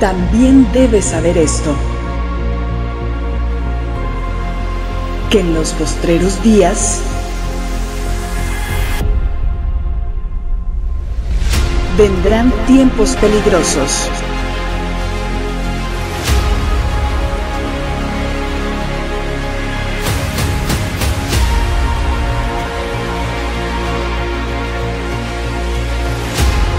[0.00, 1.74] también debes saber esto,
[5.30, 7.00] que en los postreros días
[11.96, 14.08] vendrán tiempos peligrosos.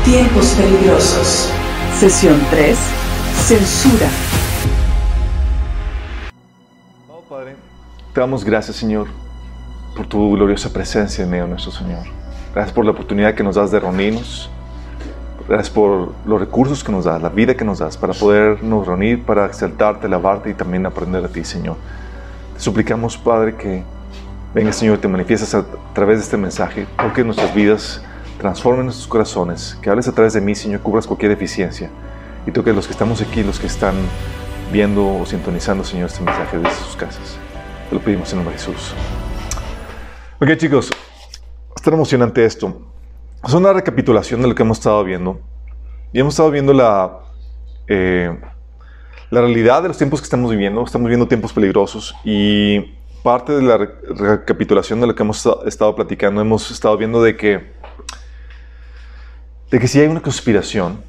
[0.05, 1.49] Tiempos peligrosos.
[1.99, 2.98] Sesión 3.
[3.49, 4.08] Censura.
[7.09, 7.55] Oh, Padre,
[8.13, 9.07] te damos gracias, Señor,
[9.95, 12.04] por tu gloriosa presencia en medio nuestro Señor.
[12.54, 14.52] Gracias por la oportunidad que nos das de reunirnos.
[15.48, 19.23] Gracias por los recursos que nos das, la vida que nos das para podernos reunir,
[19.23, 21.77] para exaltarte, alabarte y también aprender a ti, Señor.
[22.54, 23.84] Te suplicamos, Padre, que
[24.54, 28.04] venga, Señor, te manifiestas a través de este mensaje, porque nuestras vidas
[28.40, 31.90] transformen nuestros corazones, que hables a través de mí, Señor, cubras cualquier deficiencia
[32.50, 33.96] y toques los que estamos aquí, los que están
[34.72, 37.38] viendo o sintonizando, Señor, este mensaje desde sus casas.
[37.90, 38.94] Te lo pedimos en nombre de Jesús.
[40.42, 40.90] Ok, chicos,
[41.76, 42.82] está emocionante esto.
[43.44, 45.40] Es una recapitulación de lo que hemos estado viendo.
[46.12, 47.20] Y hemos estado viendo la,
[47.88, 48.36] eh,
[49.30, 50.84] la realidad de los tiempos que estamos viviendo.
[50.84, 55.96] Estamos viviendo tiempos peligrosos y parte de la re- recapitulación de lo que hemos estado
[55.96, 57.77] platicando, hemos estado viendo de que
[59.70, 61.04] de que si hay una conspiración,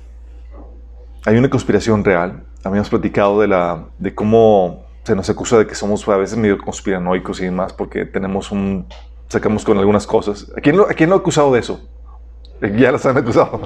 [1.24, 2.44] hay una conspiración real.
[2.64, 6.58] Habíamos platicado de, la, de cómo se nos acusa de que somos a veces medio
[6.58, 8.86] conspiranoicos y demás porque tenemos un...
[9.28, 10.50] sacamos con algunas cosas.
[10.56, 11.80] ¿A quién lo, a quién lo ha acusado de eso?
[12.60, 13.60] Ya las han acusado.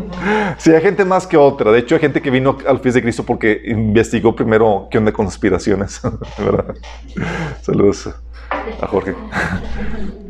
[0.58, 1.70] sí, hay gente más que otra.
[1.72, 5.12] De hecho, hay gente que vino al pies de Cristo porque investigó primero qué onda
[5.12, 6.00] con conspiraciones.
[6.38, 6.74] ¿verdad?
[7.60, 8.10] Saludos
[8.80, 9.14] a Jorge.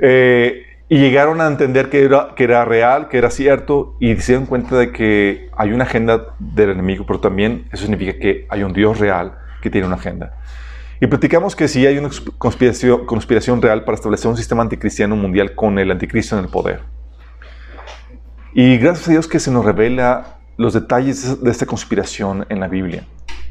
[0.03, 4.33] Eh, y llegaron a entender que era, que era real, que era cierto, y se
[4.33, 8.65] dieron cuenta de que hay una agenda del enemigo, pero también eso significa que hay
[8.65, 10.35] un Dios real que tiene una agenda.
[11.01, 15.55] Y platicamos que sí hay una conspiración, conspiración real para establecer un sistema anticristiano mundial
[15.55, 16.81] con el anticristo en el poder.
[18.53, 22.67] Y gracias a Dios que se nos revela los detalles de esta conspiración en la
[22.67, 23.05] Biblia.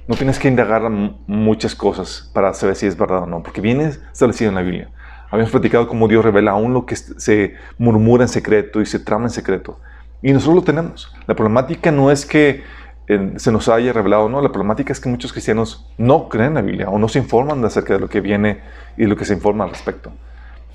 [0.10, 3.94] No tienes que indagar muchas cosas para saber si es verdad o no, porque viene
[4.12, 4.90] establecido en la Biblia.
[5.32, 9.26] Habíamos platicado cómo Dios revela aún lo que se murmura en secreto y se trama
[9.26, 9.80] en secreto.
[10.22, 11.14] Y nosotros lo tenemos.
[11.28, 12.64] La problemática no es que
[13.08, 14.42] eh, se nos haya revelado, no.
[14.42, 17.64] La problemática es que muchos cristianos no creen en la Biblia o no se informan
[17.64, 18.62] acerca de lo que viene
[18.98, 20.12] y de lo que se informa al respecto.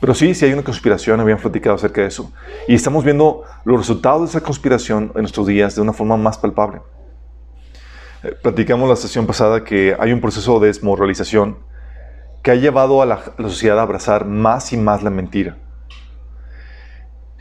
[0.01, 2.33] Pero sí, sí hay una conspiración, habíamos platicado acerca de eso.
[2.69, 6.39] Y estamos viendo los resultados de esa conspiración en nuestros días de una forma más
[6.39, 6.81] palpable.
[8.23, 11.57] Eh, platicamos la sesión pasada que hay un proceso de desmoralización
[12.45, 15.57] que ha llevado a la, sociedad a abrazar más y más la mentira.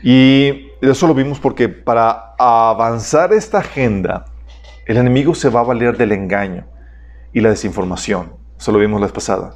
[0.02, 4.24] Y eso lo vimos porque para avanzar esta agenda,
[4.86, 6.64] el enemigo se va a valer del engaño
[7.34, 8.32] y la desinformación.
[8.58, 9.54] Eso lo vimos la vez pasada.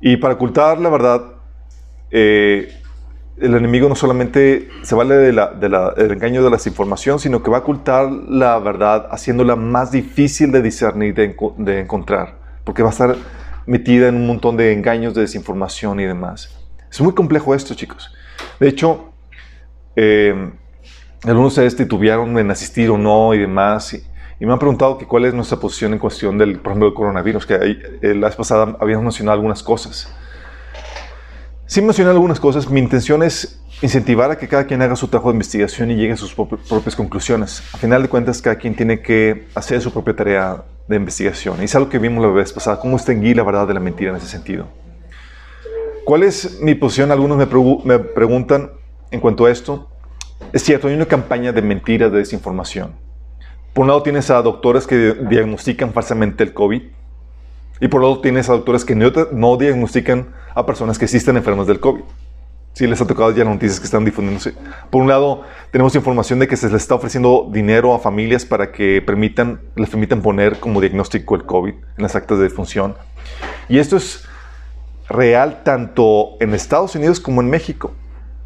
[0.00, 1.22] Y para ocultar la verdad,
[2.12, 2.68] eh,
[3.38, 7.18] el enemigo no solamente se vale de la- de la- del engaño de la desinformación,
[7.18, 12.36] sino que va a ocultar la verdad haciéndola más difícil de discernir, de, de encontrar,
[12.62, 13.16] porque va a estar
[13.66, 16.50] metida en un montón de engaños, de desinformación y demás.
[16.90, 18.12] Es muy complejo esto, chicos.
[18.60, 19.12] De hecho,
[19.96, 20.52] eh,
[21.24, 24.04] algunos ustedes titubearon en asistir o no y demás, y,
[24.38, 26.94] y me han preguntado que cuál es nuestra posición en cuestión del, por ejemplo, del
[26.94, 30.14] coronavirus, que eh, la vez pasada habíamos mencionado algunas cosas.
[31.66, 32.68] Sí mencioné algunas cosas.
[32.68, 36.12] Mi intención es incentivar a que cada quien haga su trabajo de investigación y llegue
[36.12, 37.62] a sus prop- propias conclusiones.
[37.72, 41.60] A final de cuentas, cada quien tiene que hacer su propia tarea de investigación.
[41.60, 44.10] Y es algo que vimos la vez pasada, cómo distinguir la verdad de la mentira
[44.10, 44.66] en ese sentido.
[46.04, 47.10] ¿Cuál es mi posición?
[47.10, 48.70] Algunos me, pregu- me preguntan
[49.10, 49.88] en cuanto a esto.
[50.52, 52.92] Es cierto, hay una campaña de mentiras, de desinformación.
[53.72, 56.82] Por un lado tienes a doctores que diagnostican falsamente el COVID.
[57.80, 61.80] Y por otro tienes a doctores que no diagnostican a personas que existen enfermas del
[61.80, 62.02] COVID.
[62.74, 64.52] Sí, les ha tocado ya noticias que están difundiéndose.
[64.90, 68.72] Por un lado, tenemos información de que se les está ofreciendo dinero a familias para
[68.72, 72.96] que permitan, les permitan poner como diagnóstico el COVID en las actas de defunción.
[73.68, 74.24] Y esto es
[75.08, 77.94] real tanto en Estados Unidos como en México.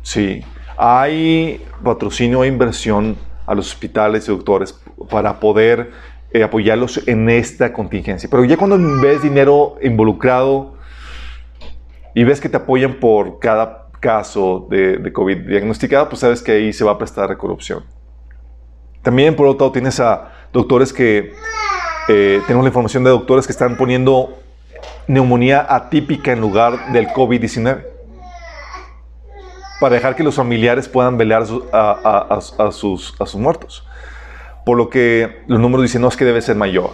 [0.02, 0.44] Sí,
[0.76, 3.16] hay patrocinio e inversión
[3.46, 5.90] a los hospitales y doctores para poder
[6.32, 8.28] eh, apoyarlos en esta contingencia.
[8.30, 10.74] Pero ya cuando ves dinero involucrado
[12.14, 16.52] y ves que te apoyan por cada caso de, de COVID diagnosticado, pues sabes que
[16.52, 17.84] ahí se va a prestar a corrupción.
[19.02, 21.32] También, por otro lado, tienes a doctores que,
[22.08, 24.38] eh, tenemos la información de doctores que están poniendo
[25.06, 27.84] neumonía atípica en lugar del COVID-19
[29.80, 33.84] para dejar que los familiares puedan velar su- a, a- a- sus, a sus muertos.
[34.66, 36.90] por lo que los números dicen, no, es que debe ser mayor.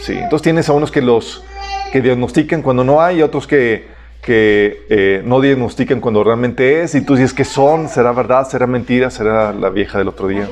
[0.00, 1.42] Sí, entonces tienes a unos que los
[1.90, 3.88] que diagnostican cuando no hay, y otros que,
[4.26, 8.66] que eh, no diagnostican cuando realmente es, y tú dices que son, será verdad, será
[8.66, 10.48] mentira, será la vieja del otro día.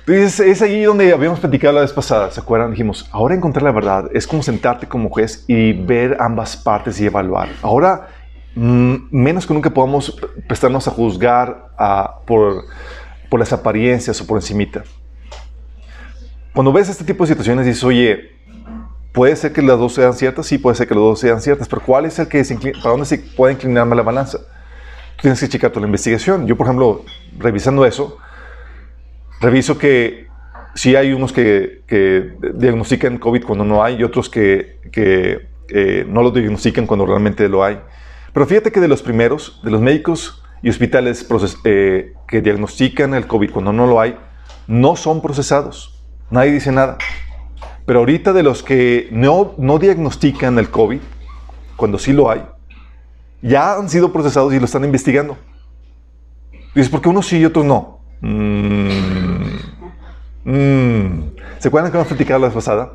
[0.00, 2.72] Entonces, es ahí donde habíamos platicado la vez pasada, ¿se acuerdan?
[2.72, 7.06] Dijimos, ahora encontrar la verdad es como sentarte como juez y ver ambas partes y
[7.06, 7.50] evaluar.
[7.62, 8.08] Ahora,
[8.56, 10.18] mm, menos que nunca podamos
[10.48, 11.68] prestarnos a juzgar
[12.26, 12.64] por,
[13.30, 14.82] por las apariencias o por encimita.
[16.52, 18.37] Cuando ves este tipo de situaciones dices, oye,
[19.18, 21.66] puede ser que las dos sean ciertas, sí, puede ser que las dos sean ciertas,
[21.66, 24.38] pero ¿cuál es el que se para dónde se puede inclinarme la balanza?
[25.20, 26.46] Tienes que checar toda la investigación.
[26.46, 27.04] Yo, por ejemplo,
[27.36, 28.18] revisando eso,
[29.40, 30.28] reviso que
[30.76, 31.82] sí hay unos que,
[32.54, 34.78] diagnostican COVID cuando no hay y otros que,
[35.68, 37.80] eh, no lo diagnostican cuando realmente lo hay.
[38.32, 41.26] Pero fíjate que de los primeros, de los médicos y hospitales
[41.64, 44.16] eh, que diagnostican el COVID cuando no lo hay,
[44.68, 46.04] no son procesados.
[46.30, 46.98] Nadie dice nada.
[47.88, 51.00] Pero ahorita de los que no, no diagnostican el COVID,
[51.74, 52.44] cuando sí lo hay,
[53.40, 55.38] ya han sido procesados y lo están investigando.
[56.74, 58.00] Dices, ¿por qué unos sí y otros no?
[58.20, 58.90] Mm.
[60.44, 61.30] Mm.
[61.60, 62.92] ¿Se acuerdan que hemos platicado la vez pasada?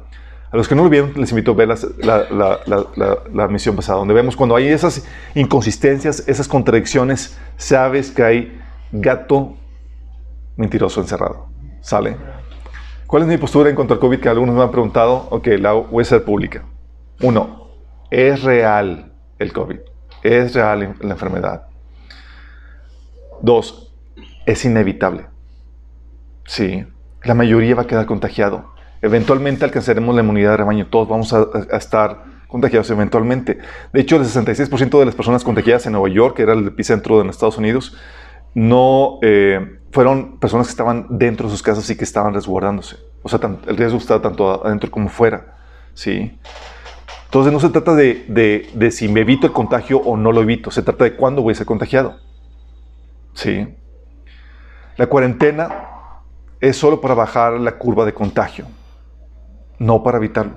[0.51, 4.35] A los que no lo vieron, les invito a ver la, misión pasada, donde vemos
[4.35, 8.61] cuando hay esas inconsistencias, esas contradicciones, sabes que hay
[8.91, 9.57] gato
[10.55, 11.47] mentiroso encerrado.
[11.81, 12.15] ¿Sale?
[13.13, 14.19] ¿Cuál es mi postura en cuanto al COVID?
[14.19, 15.27] Que algunos me han preguntado.
[15.29, 16.63] Ok, la voy a ser pública.
[17.21, 17.67] Uno,
[18.09, 19.77] es real el COVID.
[20.23, 21.67] Es real la enfermedad.
[23.39, 23.93] Dos,
[24.47, 25.27] es inevitable.
[26.45, 26.87] Sí,
[27.23, 28.73] la mayoría va a quedar contagiado.
[29.03, 30.87] Eventualmente alcanzaremos la inmunidad de rebaño.
[30.87, 31.45] Todos vamos a,
[31.77, 33.59] estar contagiados eventualmente.
[33.93, 37.21] De hecho, el 66% de las personas contagiadas en Nueva York, que era el epicentro
[37.21, 37.95] de Estados Unidos,
[38.53, 42.97] no eh, fueron personas que estaban dentro de sus casas y que estaban resguardándose.
[43.21, 45.55] O sea, el riesgo estaba tanto adentro como fuera.
[45.93, 46.37] ¿sí?
[47.25, 50.41] Entonces no se trata de, de, de, si me evito el contagio o no lo
[50.41, 52.17] evito, se trata de cuándo voy a ser contagiado.
[53.33, 53.67] ¿Sí?
[54.97, 55.87] La cuarentena
[56.61, 58.67] es solo para bajar la curva de contagio,
[59.79, 60.53] no para evitarlo.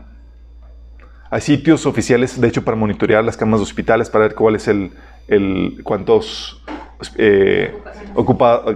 [1.30, 4.68] Hay sitios oficiales, de hecho, para monitorear las camas de hospitales, para ver cuál es
[4.68, 4.92] el,
[5.26, 6.62] el cuántos,
[7.16, 7.74] eh,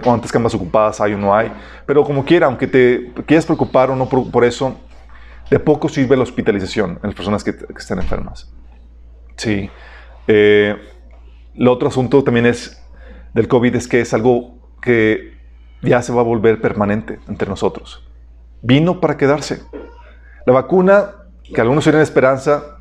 [0.03, 1.51] cuántas camas ocupadas hay o no hay.
[1.85, 4.79] Pero como quiera, aunque te quieras preocupar o no por, eso,
[5.49, 8.51] de poco sirve la hospitalización en las personas que, están enfermas.
[9.37, 9.69] Sí.
[10.27, 10.75] Eh,
[11.55, 12.81] el otro asunto también es
[13.33, 15.37] del COVID es que es algo que
[15.81, 18.07] ya se va a volver permanente entre nosotros.
[18.61, 19.63] Vino para quedarse.
[20.45, 21.11] La vacuna,
[21.53, 22.77] que algunos tienen esperanza,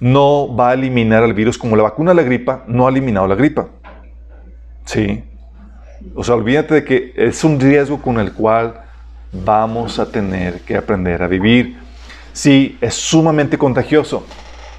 [0.00, 3.28] no va a eliminar el virus como la vacuna de la gripa no ha eliminado
[3.28, 3.68] la gripa.
[4.84, 5.24] Sí.
[6.14, 8.74] O sea, olvídate de que es un riesgo con el cual
[9.32, 11.78] vamos a tener que aprender a vivir.
[12.32, 14.26] Sí, es sumamente contagioso.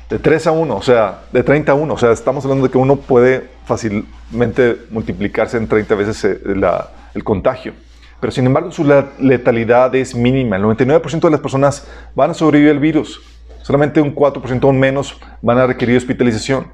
[0.09, 1.93] De 3 a 1, o sea, de 30 a 1.
[1.93, 6.89] O sea, estamos hablando de que uno puede fácilmente multiplicarse en 30 veces eh, la,
[7.13, 7.73] el contagio.
[8.19, 8.85] Pero sin embargo su
[9.19, 10.55] letalidad es mínima.
[10.55, 13.21] El 99% de las personas van a sobrevivir al virus.
[13.63, 16.67] Solamente un 4% o menos van a requerir hospitalización.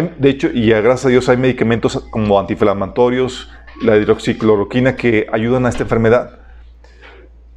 [0.00, 3.50] De hecho, y gracias a Dios hay medicamentos como antiinflamatorios,
[3.82, 6.38] la hidroxicloroquina que ayudan a esta enfermedad.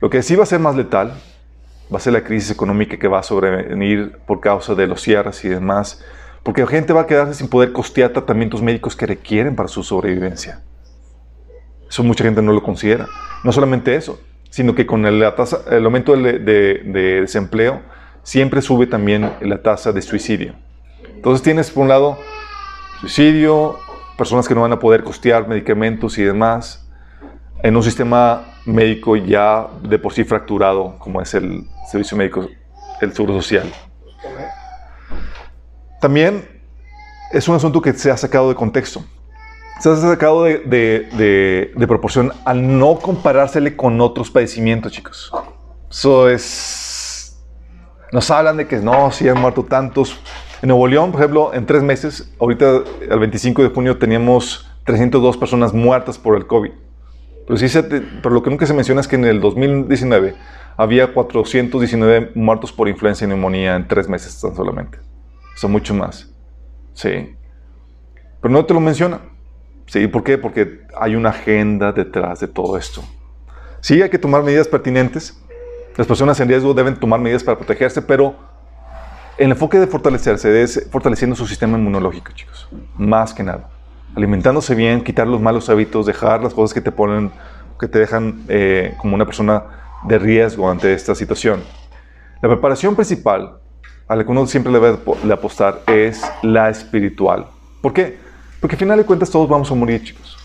[0.02, 1.14] Lo que sí va a ser más letal
[1.94, 5.46] va a ser la crisis económica que va a sobrevenir por causa de los cierres
[5.46, 6.04] y demás,
[6.44, 9.84] porque la gente va a quedarse sin poder costear tratamientos médicos que requieren para su
[9.84, 10.62] sobrevivencia.
[11.90, 13.08] Eso mucha gente no lo considera.
[13.44, 16.82] No solamente eso, sino que con el, el aumento de,
[17.22, 17.82] desempleo
[18.24, 20.65] siempre sube también la tasa de suicidio.
[21.26, 22.20] Entonces tienes por un lado
[23.02, 23.80] suicidio,
[24.16, 26.88] personas que no van a poder costear medicamentos y demás,
[27.64, 32.48] en un sistema médico ya de por sí fracturado como es el servicio médico,
[33.02, 33.74] el seguro social.
[36.00, 36.48] También
[37.32, 39.04] es un asunto que se ha sacado de contexto
[39.80, 45.32] se ha sacado de, proporción al no comparársele con otros padecimientos, chicos.
[45.90, 47.44] Eso es...
[48.12, 50.20] Nos hablan de que no, si han muerto tantos.
[50.66, 55.38] En Nuevo León, por ejemplo, en tres meses, ahorita el 25 de junio teníamos 302
[55.38, 56.72] personas muertas por el COVID.
[57.46, 57.80] Pero, sí
[58.24, 60.34] pero lo que nunca se menciona es que en el 2019
[60.76, 64.98] había 419 muertos por influenza y neumonía en tres meses tan solamente.
[65.56, 66.34] Son mucho más.
[66.96, 67.36] Sí.
[68.42, 69.20] Pero no te lo menciona.
[69.86, 70.08] ¿Sí?
[70.08, 70.40] ¿Por qué?
[70.40, 73.04] Porque hay una agenda detrás de todo esto.
[73.82, 75.40] Sí, hay que tomar medidas pertinentes.
[75.96, 78.55] Las personas en riesgo deben tomar medidas para protegerse, pero
[79.38, 82.70] el enfoque de fortalecerse es fortaleciendo su sistema inmunológico, chicos.
[82.98, 83.70] Más que nada.
[84.16, 87.32] alimentándose bien, quitar los malos hábitos, dejar las cosas que te ponen,
[87.78, 89.64] que te dejan eh, como una persona
[90.08, 91.62] de riesgo ante esta situación.
[92.42, 93.58] La preparación principal
[94.08, 97.48] a la que uno siempre le debe apostar es la espiritual.
[97.82, 98.18] ¿Por qué?
[98.62, 100.38] Porque al final de cuentas todos vamos a morir, chicos.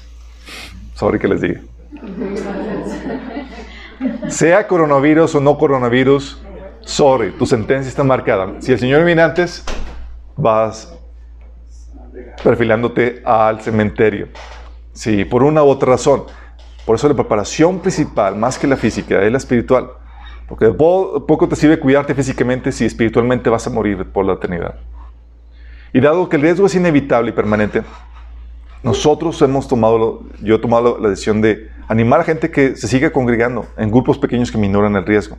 [0.95, 1.61] Sorry que les diga.
[4.29, 6.43] Sea coronavirus o no coronavirus,
[6.83, 8.55] sorry, tu sentencia está marcada.
[8.61, 9.65] Si el Señor viene antes,
[10.37, 10.97] vas
[12.43, 14.29] perfilándote al cementerio.
[14.93, 16.25] Sí, por una u otra razón.
[16.85, 19.91] Por eso la preparación principal, más que la física, es la espiritual.
[20.49, 24.75] Porque poco te sirve cuidarte físicamente si espiritualmente vas a morir por la eternidad.
[25.93, 27.83] Y dado que el riesgo es inevitable y permanente,
[28.83, 33.11] nosotros hemos tomado, yo he tomado la decisión de animar a gente que se siga
[33.11, 35.37] congregando en grupos pequeños que minoran el riesgo,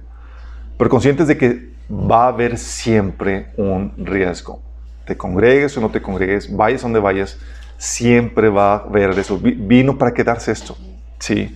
[0.78, 4.62] pero conscientes de que va a haber siempre un riesgo.
[5.06, 7.38] Te congregues o no te congregues, vayas donde vayas,
[7.78, 9.38] siempre va a haber eso.
[9.40, 10.78] Vino para quedarse esto.
[11.20, 11.56] Sí.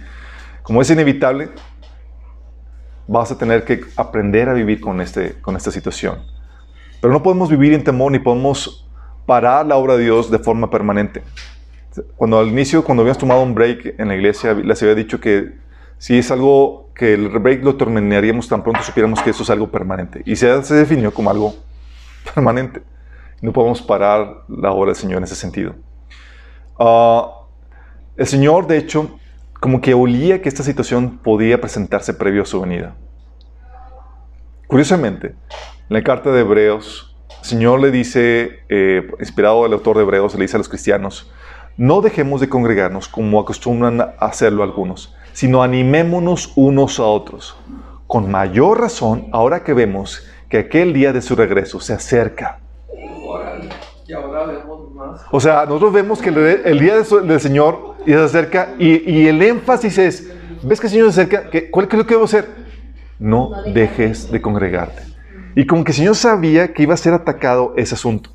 [0.63, 1.50] Como es inevitable,
[3.07, 6.19] vas a tener que aprender a vivir con, este, con esta situación.
[7.01, 8.88] Pero no podemos vivir en temor ni podemos
[9.25, 11.24] parar la obra de Dios de forma permanente.
[12.17, 15.53] Cuando al inicio, cuando habíamos tomado un break en la iglesia, les había dicho que
[15.97, 19.69] si es algo que el break lo terminaríamos tan pronto supiéramos que eso es algo
[19.69, 20.21] permanente.
[20.25, 21.55] Y se, definió como algo
[22.33, 22.81] permanente.
[23.41, 25.75] No podemos parar la obra del Señor en ese sentido.
[26.79, 27.29] Ah,
[28.17, 29.19] el Señor, de hecho,
[29.59, 32.95] como que olía que esta situación podía presentarse previo a su venida.
[34.67, 35.35] Curiosamente, en
[35.89, 40.41] la carta de Hebreos, el Señor le dice, eh, inspirado del autor de Hebreos, le
[40.41, 41.31] dice a los cristianos,
[41.77, 47.58] no dejemos de congregarnos como acostumbran a hacerlo algunos, sino animémonos unos a otros.
[48.08, 52.60] Con mayor razón, ahora que vemos que aquel día de su regreso se acerca.
[55.32, 60.32] O sea, nosotros vemos que el, día del Señor se acerca y, el énfasis es,
[60.63, 61.50] ¿ves que el Señor se acerca?
[61.50, 62.48] ¿Qué, ¿Cuál es lo que debo hacer?
[63.20, 65.04] No dejes de congregarte.
[65.54, 68.30] Y como que el Señor sabía que iba a ser atacado ese asunto.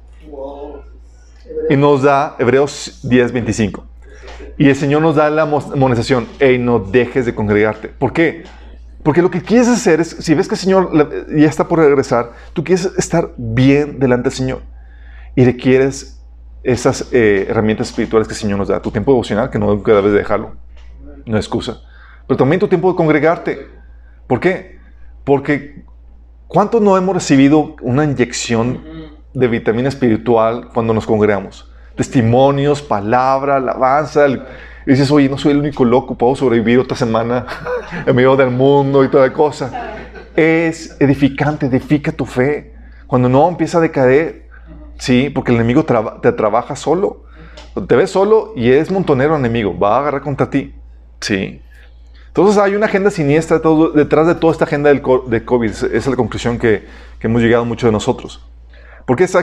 [1.70, 3.89] Y nos da Hebreos 10, 25.
[4.60, 7.88] Y el Señor nos da la amonestación, hey, no dejes de congregarte.
[7.88, 8.44] ¿Por qué?
[9.02, 10.90] Porque lo que quieres hacer es, si ves que el Señor
[11.34, 14.60] ya está por regresar, tú quieres estar bien delante del Señor.
[15.34, 16.22] Y requieres
[16.62, 18.82] esas eh, herramientas espirituales que el Señor nos da.
[18.82, 20.56] Tu tiempo devocional, que no debes dejarlo.
[21.24, 21.80] No es excusa.
[22.26, 23.66] Pero también tu tiempo de congregarte.
[24.26, 24.78] ¿Por qué?
[25.24, 25.86] Porque
[26.48, 28.82] ¿cuántos no hemos recibido una inyección
[29.32, 31.69] de vitamina espiritual cuando nos congregamos.
[31.96, 34.28] Testimonios, palabra, alabanza.
[34.28, 34.40] y
[34.86, 37.46] dices, oye, no soy el único loco, puedo sobrevivir otra semana
[38.06, 39.94] en medio del mundo y toda cosa.
[40.36, 42.74] Es edificante, edifica tu fe.
[43.06, 44.48] Cuando no empieza a decaer,
[44.98, 47.24] sí, porque el enemigo te trabaja solo.
[47.86, 50.74] Te ves solo y es montonero enemigo, va a agarrar contra ti.
[51.20, 51.60] Sí.
[52.28, 53.60] Entonces hay una agenda siniestra
[53.94, 55.70] detrás de toda esta agenda del, de COVID.
[55.70, 56.86] Esa es la conclusión que,
[57.18, 58.46] que hemos llegado muchos de nosotros.
[59.10, 59.40] ¿Por qué se ha,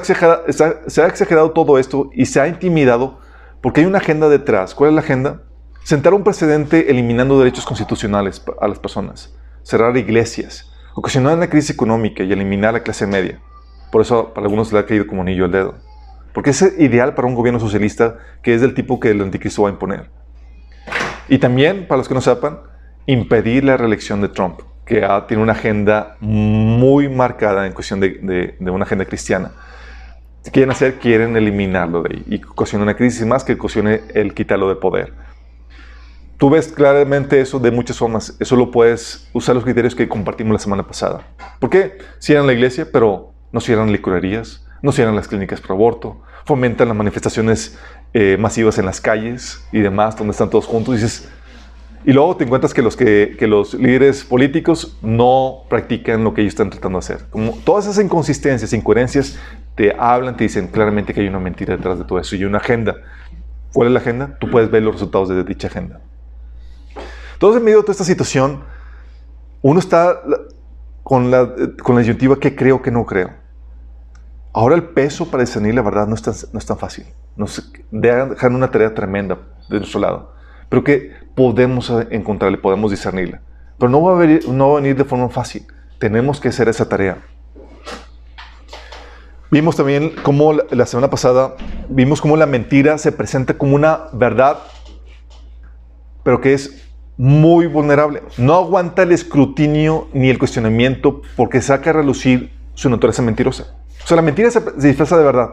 [1.08, 3.20] exagerado, todo esto y se ha intimidado?
[3.60, 4.74] Porque hay una agenda detrás.
[4.74, 5.42] ¿Cuál es la agenda?
[5.84, 12.24] Sentar un precedente eliminando derechos constitucionales a las personas, cerrar iglesias, ocasionar una crisis económica
[12.24, 13.42] y eliminar la clase media.
[13.92, 15.76] Por eso para algunos le ha caído como anillo el dedo.
[16.34, 19.68] Porque es ideal para un gobierno socialista que es del tipo que el anticristo va
[19.68, 20.10] a imponer.
[21.28, 22.62] Y también, para los que no sepan,
[23.06, 28.86] impedir la reelección de Trump que tiene una agenda muy marcada en cuestión de, una
[28.86, 29.52] agenda cristiana.
[30.52, 34.70] Quieren hacer, quieren eliminarlo de ahí y ocasiona una crisis más que ocasione el quitarlo
[34.70, 35.14] de poder.
[36.38, 38.38] Tú ves claramente eso de muchas formas.
[38.40, 41.28] Eso lo puedes usar los criterios que compartimos la semana pasada.
[41.60, 41.98] ¿Por qué?
[42.20, 46.96] Cierran la iglesia, pero no cierran licorerías, no cierran las clínicas pro aborto, fomentan las
[46.96, 47.78] manifestaciones
[48.14, 50.94] eh, masivas en las calles y demás, donde están todos juntos.
[50.94, 51.30] Y dices,
[52.06, 56.54] y luego te encuentras que los, que, los líderes políticos no practican lo que ellos
[56.54, 57.26] están tratando de hacer.
[57.30, 59.38] Como todas esas inconsistencias, incoherencias,
[59.76, 62.60] te hablan, te dicen claramente que hay una mentira detrás de todo eso y una
[62.60, 62.96] agenda.
[63.74, 64.38] ¿Cuál es la agenda?
[64.40, 66.00] Tú puedes ver los resultados de dicha agenda.
[67.34, 68.64] Entonces, en medio de toda esta situación,
[69.62, 70.22] uno está
[71.04, 73.32] con la, con la disyuntiva que creo que no creo.
[74.54, 77.06] Ahora el peso para discernir la verdad no es tan, no es tan fácil.
[77.36, 79.38] Nos dejan una tarea tremenda
[79.70, 80.37] de nuestro lado
[80.70, 83.42] pero que podemos encontrarle, podemos discernirla.
[83.78, 85.66] Pero no va, a venir, no va a venir de forma fácil.
[86.00, 87.20] Tenemos que hacer esa tarea.
[89.50, 91.56] Vimos también cómo la semana pasada,
[91.88, 94.58] vimos cómo la mentira se presenta como una verdad,
[96.24, 98.24] pero que es muy vulnerable.
[98.38, 103.76] No aguanta el escrutinio ni el cuestionamiento porque saca a relucir su naturaleza mentirosa.
[104.04, 105.50] O sea, la mentira se disfraza de verdad.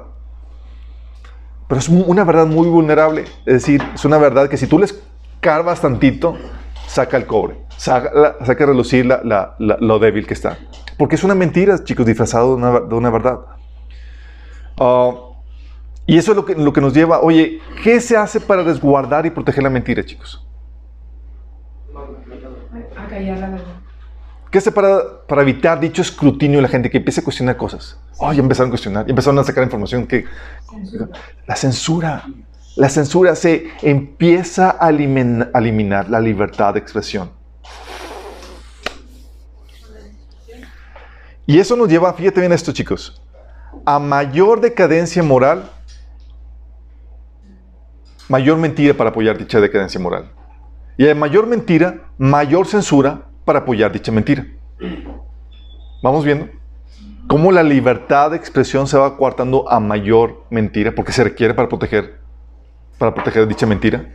[1.69, 3.25] Pero es una verdad muy vulnerable.
[3.47, 5.03] Es decir, es una verdad que si tú les
[5.41, 6.37] carvas tantito,
[6.87, 10.59] saca el cobre, saca, saca a relucir lo débil que está.
[10.97, 13.41] Porque es una mentira, chicos, disfrazado de una, verdad.
[14.79, 15.13] Ah,
[16.07, 19.27] y eso es lo que, lo que nos lleva, oye, ¿qué se hace para resguardar
[19.27, 20.47] y proteger la mentira, chicos?
[22.97, 23.84] A callar la verdad.
[24.55, 27.99] ¿Qué hace para, para evitar dicho escrutinio de la gente que empiece a cuestionar cosas?
[28.19, 30.27] Oh, ya empezaron a cuestionar, ya empezaron a sacar información que...
[31.45, 32.23] La censura.
[32.77, 37.33] La censura se empieza a eliminar la libertad de expresión.
[41.47, 43.21] Y eso nos lleva, fíjate bien esto chicos,
[43.85, 45.69] a mayor decadencia moral,
[48.29, 50.31] mayor mentira para apoyar dicha decadencia moral.
[50.97, 54.47] Y a mayor mentira, mayor censura para apoyar dicha mentira.
[56.03, 56.49] Vamos viendo
[57.27, 61.69] cómo la libertad de expresión se va coartando a mayor mentira, porque se requiere para
[61.69, 62.19] proteger,
[62.99, 64.13] para proteger dicha mentira.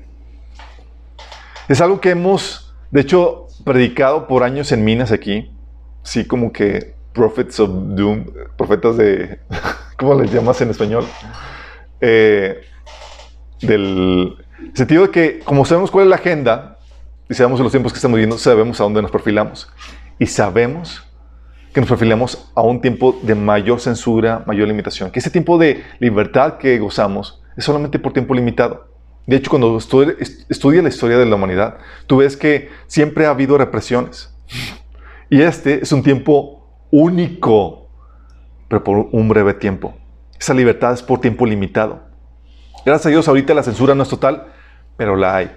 [1.67, 5.51] Es algo que hemos, de hecho, predicado por años en minas aquí,
[6.03, 8.25] sí, como que prophets of doom,
[8.57, 9.39] profetas de,
[9.97, 11.05] ¿cómo les llamas en español?
[12.01, 12.61] Eh,
[13.61, 14.37] del
[14.73, 16.78] sentido de que, como sabemos cuál es la agenda,
[17.29, 19.71] y sabemos los tiempos que estamos viviendo, sabemos a dónde nos perfilamos.
[20.17, 21.03] Y sabemos
[21.71, 25.11] que nos perfilamos a un tiempo de mayor censura, mayor limitación.
[25.11, 28.87] Que ese tiempo de libertad que gozamos es solamente por tiempo limitado.
[29.27, 33.59] De hecho, cuando estudias la historia de la humanidad, tú ves que siempre ha habido
[33.59, 34.33] represiones.
[35.29, 37.91] Y este es un tiempo único,
[38.67, 39.93] pero por un breve tiempo.
[40.39, 42.01] Esa libertad es por tiempo limitado.
[42.83, 44.47] Gracias a Dios, ahorita la censura no es total,
[44.97, 45.51] pero la hay.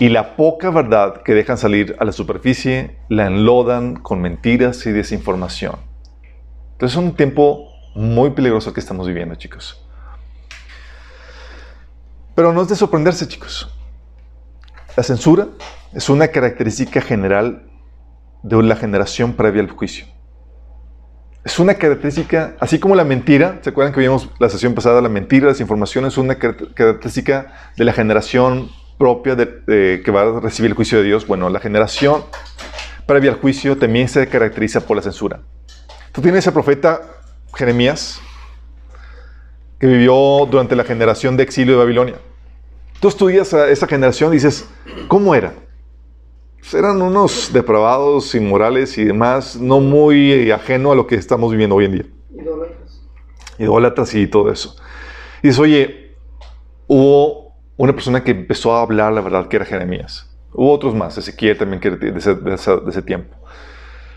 [0.00, 4.92] Y la poca verdad que dejan salir a la superficie la enlodan con mentiras y
[4.92, 5.76] desinformación.
[6.72, 9.80] Entonces es un tiempo muy peligroso que estamos viviendo, chicos.
[12.34, 13.72] Pero no es de sorprenderse, chicos.
[14.96, 15.48] La censura
[15.92, 17.70] es una característica general
[18.42, 20.06] de la generación previa al juicio.
[21.44, 25.00] Es una característica, así como la mentira, ¿se acuerdan que vimos la sesión pasada?
[25.00, 30.40] La mentira, la desinformación es una característica de la generación propia de, que va a
[30.40, 32.24] recibir el juicio de Dios, bueno, la generación
[33.06, 35.40] previa al juicio también se caracteriza por la censura.
[36.12, 37.02] Tú tienes al profeta
[37.54, 38.20] Jeremías,
[39.78, 42.14] que vivió durante la generación de exilio de Babilonia.
[43.00, 44.68] Tú estudias a esa generación y dices,
[45.08, 45.52] ¿cómo era?
[46.58, 51.76] Pues eran unos depravados, inmorales y demás, no muy ajeno a lo que estamos viviendo
[51.76, 52.06] hoy en día.
[52.32, 53.02] Idólatras.
[53.58, 54.76] Idólatras y todo eso.
[55.42, 56.16] Y dices, oye,
[56.86, 57.43] hubo
[57.76, 60.30] una persona que empezó a hablar la verdad, que era Jeremías.
[60.52, 63.36] Hubo otros más, Ezequiel también que de ese, de ese, tiempo.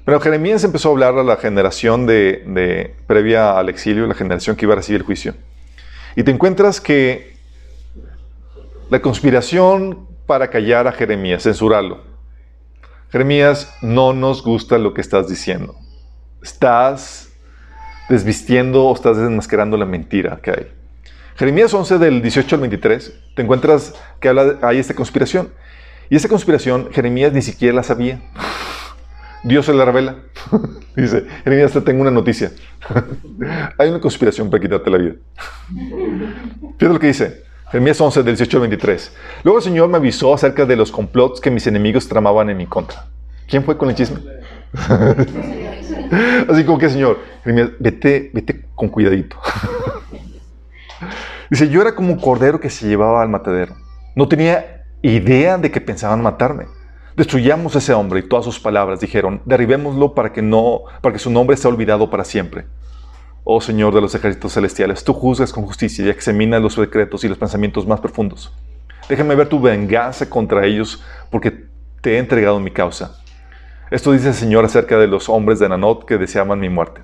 [0.06, 4.66] Pero Jeremías empezó a hablar a la generación de, previa al exilio, la generación que
[4.66, 5.34] iba a recibir el juicio.
[6.16, 7.36] Y te encuentras que
[8.90, 12.04] la conspiración para callar a Jeremías, censurarlo.
[13.10, 15.76] Jeremías, no nos gusta lo que estás diciendo.
[16.44, 17.34] Estás
[18.10, 20.77] desvistiendo o estás desmascarando la mentira que hay.
[21.38, 25.50] Jeremías 11 del 18 al 23, te encuentras que habla, hay esta conspiración.
[26.10, 28.20] Y esta conspiración Jeremías ni siquiera la sabía.
[29.44, 30.16] Dios se la revela.
[30.96, 32.52] Dice, Jeremías, te tengo una noticia.
[33.78, 35.14] hay una conspiración para quitarte la vida.
[36.80, 37.44] Fíjate lo que dice.
[37.70, 39.12] Jeremías 11 del 18 al 23.
[39.44, 42.66] Luego el Señor me avisó acerca de los complots que mis enemigos tramaban en mi
[42.66, 43.06] contra.
[43.48, 44.22] ¿Quién fue con el chisme?
[46.50, 49.38] Así como que, Señor, Jeremías, vete, vete con cuidadito.
[51.50, 53.76] Dice, yo era como un cordero que se llevaba al matadero.
[54.16, 56.66] No tenía idea de que pensaban matarme.
[57.16, 61.20] Destruyamos a ese hombre y todas sus palabras dijeron, derribémoslo para que no, para que
[61.20, 62.66] su nombre sea olvidado para siempre.
[63.44, 67.30] Oh Señor de los ejércitos celestiales, tú juzgas con justicia y examinas los secretos y
[67.30, 68.54] los pensamientos más profundos.
[69.10, 71.66] Déjame ver tu venganza contra ellos, porque
[72.02, 73.20] te he entregado mi causa.
[73.90, 77.02] Esto dice el Señor acerca de los hombres de Nanot que deseaban mi muerte.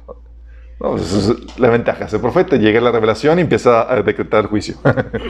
[0.83, 2.05] No, esa es la ventaja.
[2.05, 4.75] Ese profeta llega a la revelación y empieza a decretar juicio.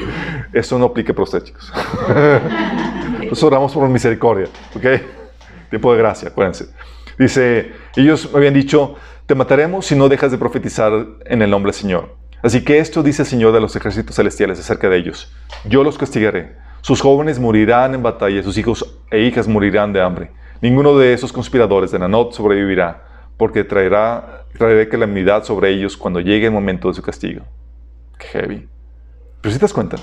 [0.53, 1.71] Eso no aplica para ustedes, chicos.
[3.19, 4.85] Nosotros oramos por misericordia, ¿ok?
[5.69, 6.69] Tiempo de gracia, acuérdense.
[7.19, 8.95] Dice, ellos me habían dicho,
[9.27, 10.91] te mataremos si no dejas de profetizar
[11.23, 12.15] en el nombre del Señor.
[12.41, 15.31] Así que esto dice el Señor de los ejércitos celestiales acerca de ellos.
[15.65, 16.55] Yo los castigaré.
[16.81, 20.31] Sus jóvenes morirán en batalla, sus hijos e hijas morirán de hambre.
[20.61, 26.48] Ninguno de esos conspiradores de Nanot sobrevivirá porque traerá, traeré calamidad sobre ellos cuando llegue
[26.48, 27.43] el momento de su castigo.
[28.17, 28.67] Qué heavy.
[29.41, 29.98] Pero si te das cuenta,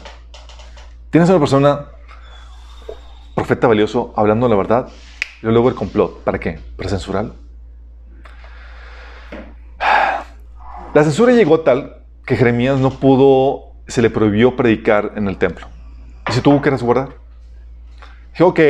[1.11, 1.87] tienes a una persona,
[3.35, 4.89] profeta valioso, hablando la verdad,
[5.43, 6.23] y luego el complot.
[6.23, 6.59] ¿Para qué?
[6.77, 7.35] Para censurarlo.
[10.93, 15.67] La censura llegó tal que Jeremías no pudo se le prohibió predicar en el templo.
[16.29, 17.11] Y se tuvo que resguardar.
[18.33, 18.61] Dije, ok,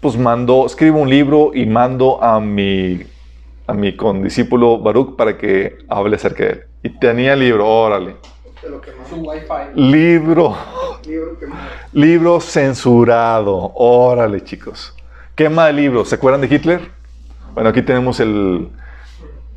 [0.00, 3.02] pues mando, escribo un libro y mando a mi,
[3.68, 6.60] a mi condiscípulo Baruch para que hable acerca de él.
[6.82, 8.16] Y tenía libro, órale.
[9.74, 10.56] Libro.
[11.92, 13.72] Libro censurado.
[13.74, 14.96] Órale, chicos.
[15.34, 16.04] Quema de libro.
[16.06, 16.80] ¿Se acuerdan de Hitler?
[17.52, 18.70] Bueno, aquí tenemos el,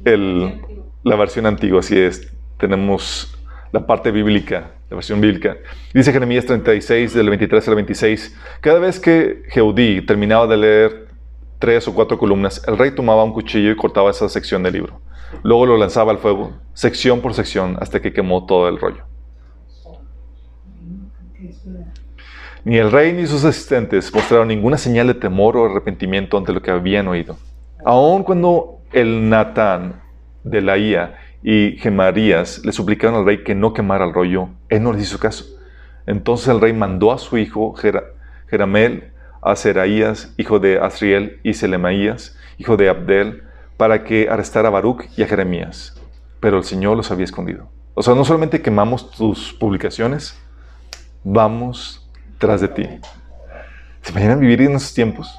[0.04, 0.62] el,
[1.04, 2.34] la versión antigua, así es.
[2.58, 3.34] Tenemos
[3.72, 5.56] la parte bíblica, la versión bíblica.
[5.94, 8.38] Dice Jeremías 36, del 23 al 26.
[8.60, 11.11] Cada vez que Jeudí terminaba de leer
[11.62, 15.00] tres o cuatro columnas, el rey tomaba un cuchillo y cortaba esa sección del libro.
[15.44, 19.06] Luego lo lanzaba al fuego, sección por sección, hasta que quemó todo el rollo.
[22.64, 26.62] Ni el rey ni sus asistentes mostraron ninguna señal de temor o arrepentimiento ante lo
[26.62, 27.38] que habían oído.
[27.86, 30.02] Aun cuando el Natán
[30.44, 34.84] de la Ia y Gemarías le suplicaron al rey que no quemara el rollo, él
[34.84, 35.46] no les hizo caso.
[36.06, 37.74] Entonces el rey mandó a su hijo
[38.50, 39.11] Jeramel,
[39.42, 43.44] a Seraías, hijo de Asriel, y Selemaías, hijo de Abdel,
[43.78, 46.00] para que arrestara a Baruch y a Jeremías.
[46.40, 47.70] Pero el Señor los había escondido.
[47.94, 50.40] O sea, no solamente quemamos tus publicaciones,
[51.24, 52.88] vamos tras de ti.
[54.02, 55.36] ¿Se imaginan vivir en esos tiempos?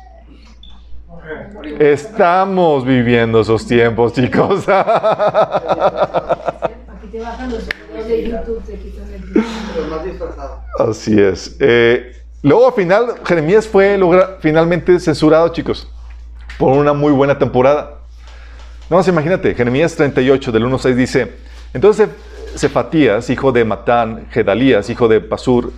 [1.79, 4.67] Estamos viviendo esos tiempos, chicos.
[10.79, 11.57] Así es.
[11.61, 13.99] Eh, luego al final, Jeremías fue
[14.41, 15.89] finalmente censurado, chicos,
[16.59, 17.99] por una muy buena temporada.
[18.91, 21.33] No, imagínate, Jeremías 38, del 1 6 dice,
[21.73, 22.09] entonces
[22.57, 25.73] Cefatías, hijo de Matán, Gedalías, hijo de Pasur,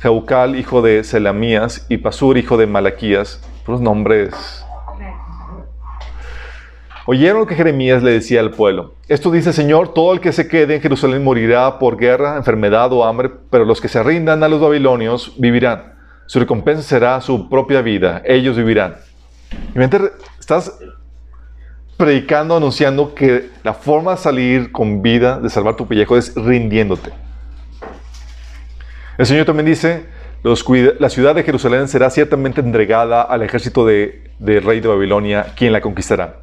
[0.00, 4.64] Jeucal, hijo de Selamías, y Pasur, hijo de Malaquías, los nombres
[7.06, 8.94] Oyeron lo que Jeremías le decía al pueblo.
[9.08, 13.04] Esto dice, Señor, todo el que se quede en Jerusalén morirá por guerra, enfermedad o
[13.04, 15.93] hambre, pero los que se rindan a los babilonios vivirán.
[16.26, 18.22] Su recompensa será su propia vida.
[18.24, 18.96] Ellos vivirán.
[19.74, 20.10] Y mientras
[20.40, 20.78] estás
[21.96, 27.10] predicando, anunciando que la forma de salir con vida, de salvar tu pellejo, es rindiéndote.
[29.16, 30.06] El Señor también dice,
[30.98, 35.80] la ciudad de Jerusalén será ciertamente entregada al ejército del rey de Babilonia, quien la
[35.80, 36.42] conquistará.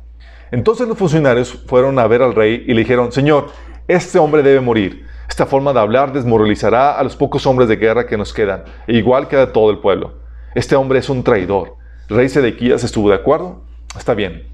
[0.52, 3.50] Entonces los funcionarios fueron a ver al rey y le dijeron, Señor,
[3.88, 5.06] este hombre debe morir.
[5.32, 8.98] Esta forma de hablar desmoralizará a los pocos hombres de guerra que nos quedan, e
[8.98, 10.16] igual que a todo el pueblo.
[10.56, 11.78] Este hombre es un traidor.
[12.10, 13.62] Rey Sedequías estuvo de acuerdo.
[13.98, 14.50] Está bien.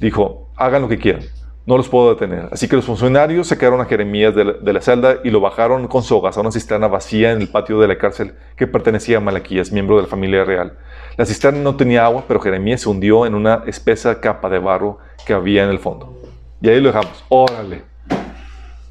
[0.00, 1.24] Dijo, hagan lo que quieran.
[1.66, 2.48] No los puedo detener.
[2.50, 6.38] Así que los funcionarios sacaron a Jeremías de la, celda y lo bajaron con sogas
[6.38, 9.96] a una cisterna vacía en el patio de la cárcel que pertenecía a Malaquías, miembro
[9.96, 10.78] de la familia real.
[11.18, 14.96] La cisterna no tenía agua, pero Jeremías se hundió en una espesa capa de barro
[15.26, 16.22] que había en el fondo.
[16.62, 17.22] Y ahí lo dejamos.
[17.28, 17.82] Órale.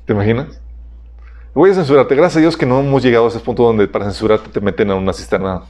[0.06, 0.61] ¿Te imaginas?
[1.54, 2.16] Voy a censurarte.
[2.16, 4.90] Gracias a Dios que no hemos llegado a ese punto donde para censurarte te meten
[4.90, 5.64] en una cisterna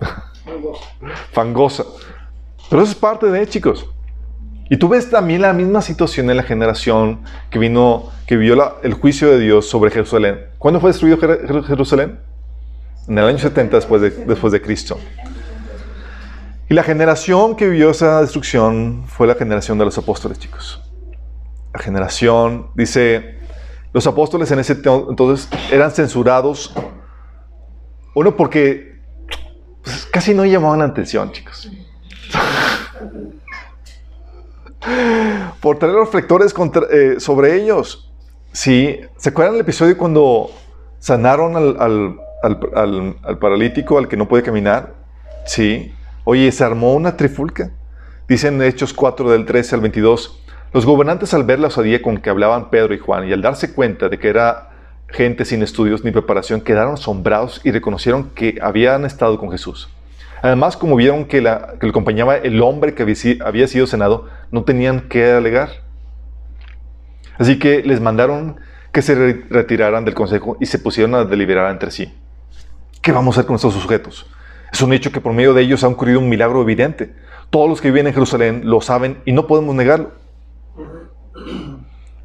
[1.32, 1.84] fangosa.
[2.70, 3.86] Pero eso es parte de, chicos.
[4.70, 8.94] Y tú ves también la misma situación en la generación que vino, que vio el
[8.94, 10.46] juicio de Dios sobre Jerusalén.
[10.58, 11.18] ¿Cuándo fue destruido
[11.64, 12.20] Jerusalén?
[13.08, 14.98] En el año 70 después de, después de Cristo.
[16.68, 20.80] Y la generación que vivió esa destrucción fue la generación de los apóstoles, chicos.
[21.74, 23.43] La generación, dice,
[23.94, 26.74] los apóstoles en ese entonces eran censurados.
[28.14, 28.98] Uno porque
[29.82, 31.70] pues, casi no llamaban la atención, chicos.
[35.60, 36.52] Por los reflectores
[36.90, 38.12] eh, sobre ellos.
[38.50, 40.50] Sí, ¿se acuerdan el episodio cuando
[40.98, 44.92] sanaron al, al paralítico, al que no puede caminar?
[45.46, 45.94] Sí.
[46.24, 47.70] Oye, se armó una trifulca.
[48.26, 50.43] Dicen Hechos 4 del 13 al 22.
[50.74, 53.72] Los gobernantes al ver la osadía con que hablaban Pedro y Juan y al darse
[53.72, 54.70] cuenta de que era
[55.08, 59.88] gente sin estudios ni preparación, quedaron asombrados y reconocieron que habían estado con Jesús.
[60.42, 63.04] Además, como vieron que, la, que le acompañaba el hombre que
[63.44, 65.68] había sido senado, no tenían que alegar.
[67.38, 68.56] Así que les mandaron
[68.90, 69.14] que se
[69.48, 72.12] retiraran del consejo y se pusieron a deliberar entre sí.
[73.00, 74.26] ¿Qué vamos a hacer con estos sujetos?
[74.72, 77.14] Es un hecho que por medio de ellos ha ocurrido un milagro evidente.
[77.50, 80.23] Todos los que viven en Jerusalén lo saben y no podemos negarlo.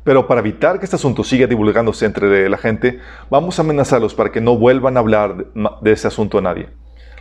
[0.03, 4.31] Pero para evitar que este asunto siga divulgándose entre la gente, vamos a amenazarlos para
[4.31, 5.45] que no vuelvan a hablar
[5.81, 6.69] de ese asunto a nadie.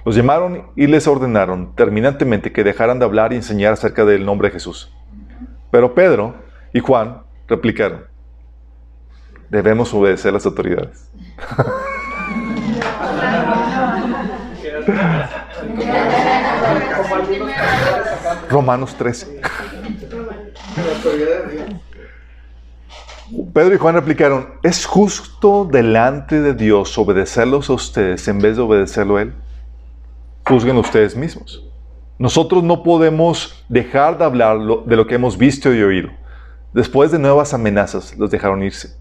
[0.04, 4.48] Los llamaron y les ordenaron terminantemente que dejaran de hablar y enseñar acerca del nombre
[4.48, 4.94] de Jesús.
[5.70, 6.34] Pero Pedro
[6.72, 8.04] y Juan replicaron,
[9.50, 11.10] debemos obedecer a las autoridades.
[18.48, 19.40] Romanos 13.
[23.52, 28.62] Pedro y Juan replicaron, ¿es justo delante de Dios obedecerlos a ustedes en vez de
[28.62, 29.34] obedecerlo a Él?
[30.46, 31.62] Juzguen ustedes mismos.
[32.18, 36.08] Nosotros no podemos dejar de hablar de lo que hemos visto y oído.
[36.72, 38.96] Después de nuevas amenazas, los dejaron irse.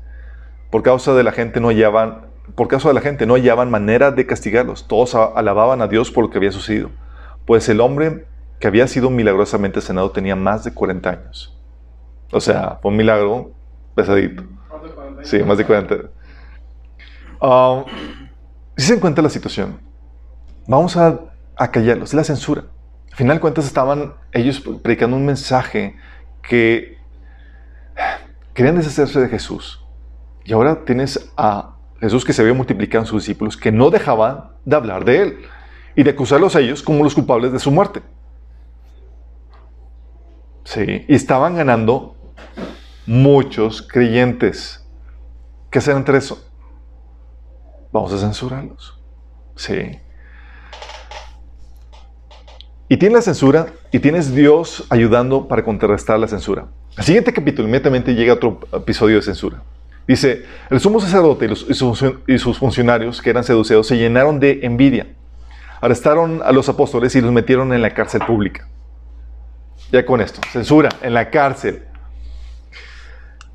[0.72, 4.12] Por causa de la gente no hallaban, por causa de la gente no hallaban manera
[4.12, 4.88] de castigarlos.
[4.90, 6.90] Todos alababan a Dios por lo que había sucedido.
[7.46, 8.26] Pues el hombre
[8.60, 11.58] que había sido milagrosamente sanado tenía más de 40 años.
[12.32, 13.57] O sea, fue un milagro
[13.98, 14.44] pesadito.
[15.24, 15.96] Sí, más de 40.
[17.42, 17.84] Um,
[18.78, 19.80] si se encuentra la situación,
[20.68, 21.20] vamos a,
[21.56, 22.64] a callarlos, es la censura.
[23.10, 25.96] Al final de cuentas estaban ellos predicando un mensaje
[26.44, 26.98] que
[28.54, 29.84] querían deshacerse de Jesús.
[30.46, 34.52] Y ahora tienes a Jesús que se había multiplicado en sus discípulos, que no dejaban
[34.64, 35.38] de hablar de él
[35.96, 38.04] y de acusarlos a ellos como los culpables de su muerte.
[40.64, 42.16] Sí, y estaban ganando
[43.08, 44.86] muchos creyentes.
[45.72, 46.46] ¿Qué hacer entre eso?
[47.92, 49.00] Vamos a censurarlos.
[49.56, 50.00] Sí.
[52.90, 56.68] Y tienes la censura y tienes Dios ayudando para contrarrestar la censura.
[56.98, 59.62] El siguiente capítulo inmediatamente llega otro episodio de censura.
[60.08, 65.08] Dice, el sumo sacerdote y, y sus funcionarios que eran seducidos se llenaron de envidia.
[65.82, 68.68] Arrestaron a los apóstoles y los metieron en la cárcel pública.
[69.92, 71.84] Ya con esto, censura, en la cárcel.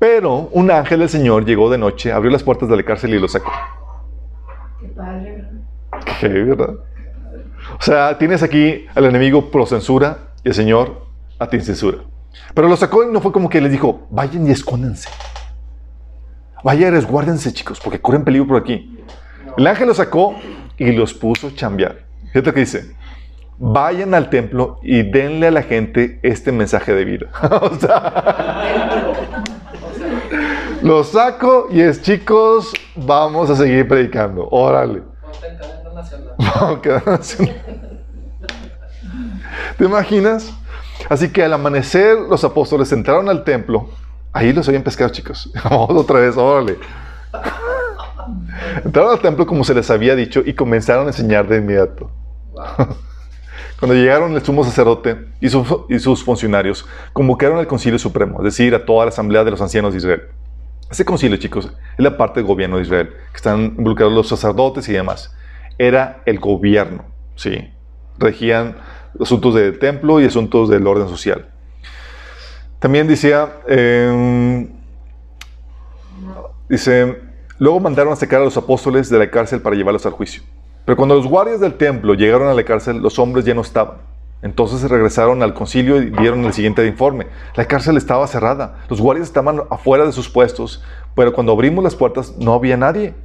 [0.03, 3.19] Pero un ángel del Señor llegó de noche, abrió las puertas de la cárcel y
[3.19, 3.53] lo sacó.
[4.81, 6.17] Qué padre, ¿verdad?
[6.19, 6.75] Qué verdad.
[7.79, 11.05] O sea, tienes aquí al enemigo pro censura y el Señor
[11.39, 11.99] a ti censura.
[12.53, 15.07] Pero lo sacó y no fue como que les dijo, vayan y escóndanse.
[16.65, 18.99] Vayan y resguárdense, chicos, porque corren peligro por aquí.
[19.55, 20.35] El ángel los sacó
[20.77, 21.99] y los puso a chambear.
[22.33, 22.93] Fíjate lo que dice
[23.57, 27.27] vayan al templo y denle a la gente este mensaje de vida.
[27.61, 28.63] o sea,
[30.83, 34.47] lo saco y es chicos, vamos a seguir predicando.
[34.51, 35.01] Órale.
[39.77, 40.53] ¿Te imaginas?
[41.09, 43.89] Así que al amanecer los apóstoles entraron al templo.
[44.33, 45.51] Ahí los habían pescado, chicos.
[45.63, 46.77] Vamos otra vez, órale.
[48.83, 52.11] Entraron al templo como se les había dicho y comenzaron a enseñar de inmediato.
[53.79, 58.85] Cuando llegaron el sumo sacerdote y, sus funcionarios, convocaron al concilio supremo, es decir, a
[58.85, 60.21] toda la asamblea de los ancianos de Israel.
[60.93, 64.87] Ese concilio, chicos, es la parte del gobierno de Israel, que están involucrados los sacerdotes
[64.89, 65.35] y demás.
[65.79, 67.67] Era el gobierno, ¿sí?
[68.19, 68.75] Regían
[69.19, 71.47] asuntos del templo y asuntos del orden social.
[72.77, 74.69] También decía, em,
[76.69, 77.19] dice,
[77.57, 80.43] luego mandaron a sacar a los apóstoles de la cárcel para llevarlos al juicio.
[80.85, 83.97] Pero cuando los guardias del templo llegaron a la cárcel, los hombres ya no estaban.
[84.43, 87.27] Entonces regresaron al concilio y dieron el siguiente informe.
[87.55, 90.83] La cárcel estaba cerrada, los guardias estaban afuera de sus puestos,
[91.15, 93.15] pero cuando abrimos las puertas no había nadie.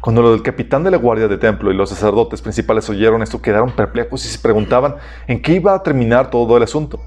[0.00, 3.72] Cuando el capitán de la guardia del templo y los sacerdotes principales oyeron esto, quedaron
[3.72, 4.94] perplejos y se preguntaban
[5.26, 7.00] en qué iba a terminar todo el asunto.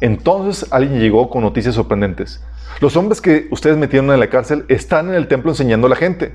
[0.00, 2.42] Entonces alguien llegó con noticias sorprendentes.
[2.80, 5.96] Los hombres que ustedes metieron en la cárcel están en el templo enseñando a la
[5.96, 6.34] gente.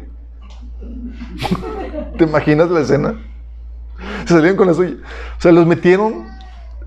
[2.19, 3.15] ¿Te imaginas la escena?
[4.26, 4.97] Se salieron con la suya.
[5.38, 6.40] O sea, los metieron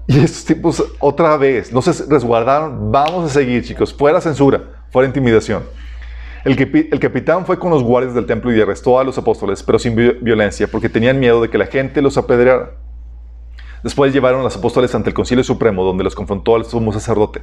[0.06, 2.92] y estos tipos otra vez no se resguardaron.
[2.92, 3.94] Vamos a seguir, chicos.
[3.94, 5.62] Fuera censura, fuera intimidación.
[6.44, 9.96] El, capitán fue con los guardias del templo y arrestó a los apóstoles, pero sin
[9.96, 12.72] violencia, porque tenían miedo de que la gente los apedreara.
[13.82, 17.40] Después llevaron a los apóstoles ante el Concilio Supremo, donde los confrontó al sumo sacerdote.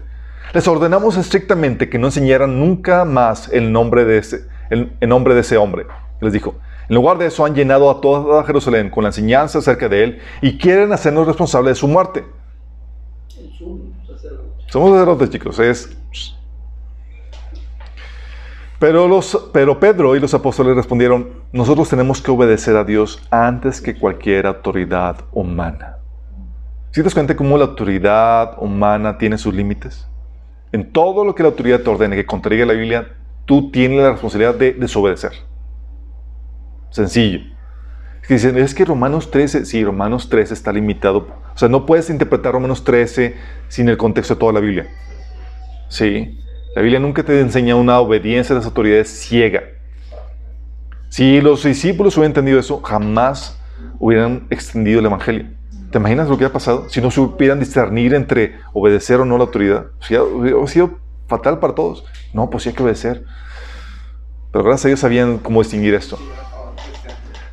[0.53, 5.41] Les ordenamos estrictamente que no enseñaran nunca más el nombre de ese, el nombre de
[5.41, 5.87] ese hombre.
[6.19, 6.55] Les dijo,
[6.87, 10.19] en lugar de eso han llenado a toda Jerusalén con la enseñanza acerca de él
[10.41, 12.23] y quieren hacernos responsables de su muerte.
[14.67, 15.59] Somos sacerdotes, chicos.
[15.59, 15.97] Es...
[18.79, 23.79] Pero, los, pero Pedro y los apóstoles respondieron, nosotros tenemos que obedecer a Dios antes
[23.79, 25.97] que cualquier autoridad humana.
[26.89, 30.07] ¿Si te das cuenta cómo la autoridad humana tiene sus límites?
[30.71, 33.07] En todo lo que la autoridad te ordene que contraiga la Biblia,
[33.45, 35.33] tú tienes la responsabilidad de desobedecer.
[36.89, 37.39] Sencillo.
[38.27, 41.27] Que dicen, es que Romanos 13, sí, Romanos 13 está limitado.
[41.53, 43.35] O sea, no puedes interpretar Romanos 13
[43.67, 44.87] sin el contexto de toda la Biblia.
[45.89, 46.39] Sí.
[46.75, 49.63] La Biblia nunca te enseña una obediencia a las autoridades ciega.
[51.09, 53.59] Si los discípulos hubieran entendido eso, jamás
[53.99, 55.47] hubieran extendido el Evangelio.
[55.91, 56.87] ¿Te imaginas lo que ha pasado?
[56.87, 59.87] Si no supieran discernir entre obedecer o no la autoridad.
[60.09, 62.05] Hubiera sido fatal para todos.
[62.33, 63.25] No, pues sí que obedecer.
[64.53, 66.17] Pero gracias a Dios sabían cómo distinguir esto.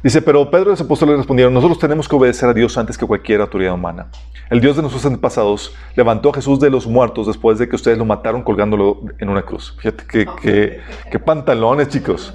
[0.03, 3.05] Dice, pero Pedro y los apóstoles respondieron, nosotros tenemos que obedecer a Dios antes que
[3.05, 4.07] cualquier autoridad humana.
[4.49, 7.99] El Dios de nuestros antepasados levantó a Jesús de los muertos después de que ustedes
[7.99, 9.77] lo mataron colgándolo en una cruz.
[9.79, 10.05] Fíjate
[10.41, 12.33] qué pantalones, chicos.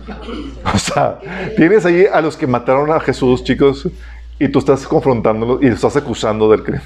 [0.74, 1.20] O sea,
[1.56, 3.88] tienes ahí a los que mataron a Jesús, chicos,
[4.40, 6.84] y tú estás confrontándolo y estás acusando del crimen.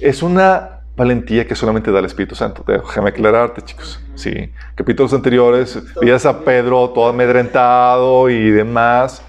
[0.00, 2.64] Es una valentía que solamente da el Espíritu Santo.
[2.66, 4.00] Déjame aclararte, chicos.
[4.14, 9.22] Sí, capítulos anteriores, veías a Pedro todo amedrentado y demás,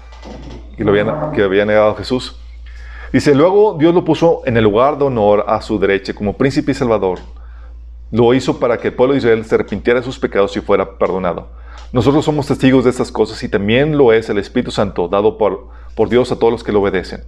[0.78, 0.92] y lo
[1.32, 2.38] que había negado Jesús.
[3.12, 6.72] Dice, luego Dios lo puso en el lugar de honor a su derecha como príncipe
[6.72, 7.18] y salvador.
[8.10, 10.98] Lo hizo para que el pueblo de Israel se arrepintiera de sus pecados y fuera
[10.98, 11.48] perdonado.
[11.92, 15.68] Nosotros somos testigos de estas cosas y también lo es el Espíritu Santo dado por,
[15.94, 17.22] por Dios a todos los que lo obedecen.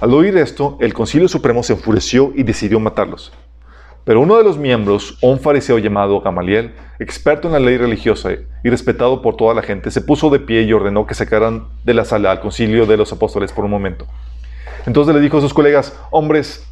[0.00, 3.32] Al oír esto, el Concilio Supremo se enfureció y decidió matarlos.
[4.04, 8.30] Pero uno de los miembros, un fariseo llamado Gamaliel, experto en la ley religiosa
[8.64, 11.94] y respetado por toda la gente, se puso de pie y ordenó que sacaran de
[11.94, 14.06] la sala al concilio de los apóstoles por un momento.
[14.86, 16.66] Entonces le dijo a sus colegas, hombres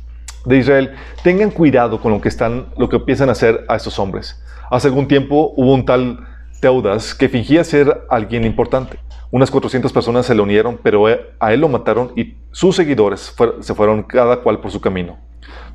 [0.45, 3.99] de Israel, tengan cuidado con lo que están, lo que empiezan a hacer a estos
[3.99, 4.43] hombres.
[4.71, 6.27] Hace algún tiempo hubo un tal
[6.61, 8.99] Teudas que fingía ser alguien importante.
[9.31, 13.75] Unas 400 personas se le unieron, pero a él lo mataron y sus seguidores se
[13.75, 15.17] fueron cada cual por su camino.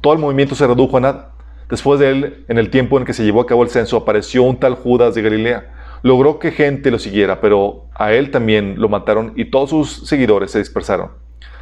[0.01, 1.34] Todo el movimiento se redujo a nada.
[1.69, 4.43] Después de él, en el tiempo en que se llevó a cabo el censo, apareció
[4.43, 5.71] un tal Judas de Galilea.
[6.03, 10.51] Logró que gente lo siguiera, pero a él también lo mataron y todos sus seguidores
[10.51, 11.09] se dispersaron.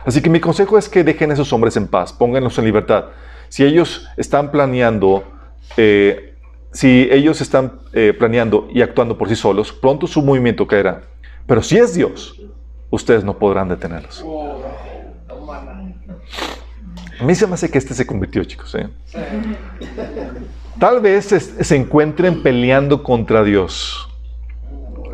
[0.05, 3.05] Así que mi consejo es que dejen a esos hombres en paz, pónganlos en libertad.
[3.47, 5.23] Si ellos están planeando,
[5.77, 6.33] eh,
[6.73, 11.03] si ellos están eh, planeando y actuando por sí solos, pronto su movimiento caerá.
[11.47, 12.41] Pero si es Dios,
[12.89, 14.25] ustedes no podrán detenerlos.
[17.23, 18.75] A mí se me hace que este se convirtió, chicos.
[18.75, 18.89] ¿eh?
[20.77, 24.09] Tal vez se, encuentren peleando contra Dios.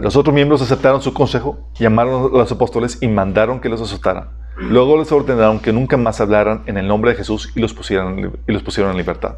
[0.01, 4.29] Los otros miembros aceptaron su consejo, llamaron a los apóstoles y mandaron que los azotaran.
[4.57, 8.41] Luego les ordenaron que nunca más hablaran en el nombre de Jesús y los pusieron,
[8.47, 9.35] y los pusieron en libertad.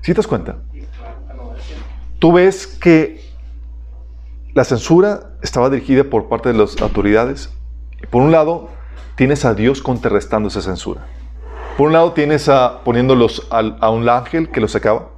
[0.00, 0.56] ¿Sí te das cuenta?
[2.18, 3.20] Tú ves que
[4.52, 7.52] la censura estaba dirigida por parte de las autoridades.
[8.02, 8.68] Y por un lado,
[9.14, 11.06] tienes a Dios contrarrestando esa censura.
[11.76, 15.10] Por un lado tienes a poniéndolos a, un ángel que los sacaba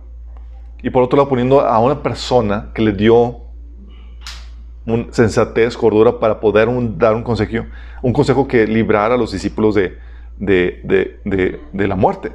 [0.83, 3.42] y por otro lado poniendo a una persona que le dio
[4.85, 7.64] un sensatez, cordura para poder dar un consejo,
[8.03, 9.99] un consejo que librara a los discípulos de,
[11.73, 12.33] la muerte.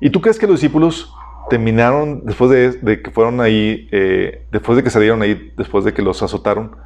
[0.00, 1.10] ¿Y tú crees que los discípulos
[1.48, 6.02] terminaron después de, que fueron ahí, eh, después de que salieron ahí, después de que
[6.02, 6.76] los azotaron,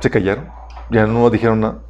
[0.00, 0.48] se callaron?
[0.90, 1.87] Ya no dijeron nada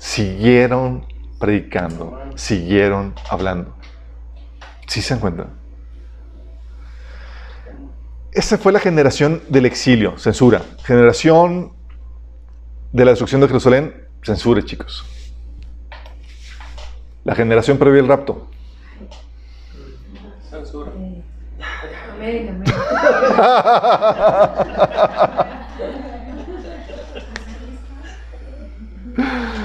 [0.00, 1.06] siguieron
[1.38, 3.76] predicando, siguieron hablando.
[4.88, 5.46] ¿Sí se dan cuenta?
[8.32, 10.62] Esa fue la generación del exilio, censura.
[10.84, 11.72] Generación
[12.92, 15.04] de la destrucción de Jerusalén, censura, chicos.
[17.24, 18.48] La generación previa al rapto.
[20.48, 20.90] Censura.
[22.14, 22.64] Amén,
[29.16, 29.54] amén.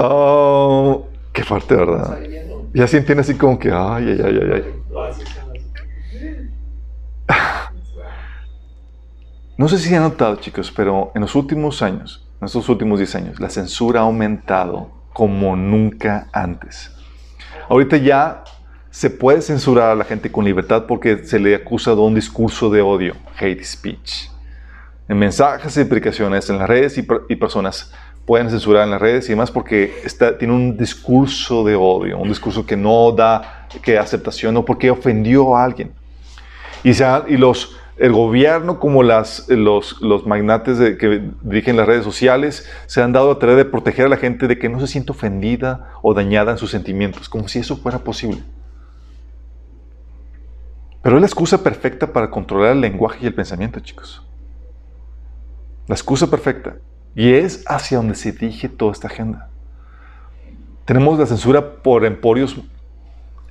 [0.00, 2.20] Oh, qué fuerte, ¿verdad?
[2.72, 4.64] Ya se entiende así como que, ay, ay, ay, ay,
[9.56, 13.14] No sé si han notado, chicos, pero en los últimos años, en estos últimos 10
[13.16, 16.92] años, la censura ha aumentado como nunca antes.
[17.68, 18.44] Ahorita ya
[18.90, 22.70] se puede censurar a la gente con libertad porque se le acusa de un discurso
[22.70, 24.30] de odio, hate speech.
[25.08, 27.92] En mensajes y explicaciones en las redes y, y personas
[28.28, 32.28] pueden censurar en las redes y demás porque está, tiene un discurso de odio, un
[32.28, 35.92] discurso que no da que aceptación o porque ofendió a alguien.
[36.84, 42.68] Y, y los, el gobierno como las, los, los magnates que dirigen las redes sociales
[42.84, 45.12] se han dado a tarea de proteger a la gente de que no se sienta
[45.12, 48.42] ofendida o dañada en sus sentimientos, como si eso fuera posible.
[51.00, 54.22] Pero es la excusa perfecta para controlar el lenguaje y el pensamiento, chicos.
[55.86, 56.76] La excusa perfecta.
[57.14, 59.48] Y es hacia donde se dirige toda esta agenda.
[60.84, 62.56] Tenemos la censura por emporios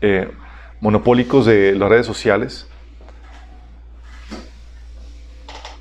[0.02, 0.32] eh,
[0.80, 2.68] monopólicos de las redes sociales.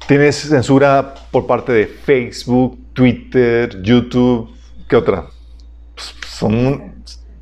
[0.07, 4.55] Tienes censura por parte de Facebook, Twitter, YouTube.
[4.89, 5.27] ¿Qué otra?
[5.95, 6.97] Pues, son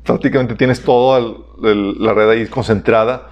[0.05, 1.19] prácticamente tienes toda
[1.59, 3.31] la red ahí concentrada.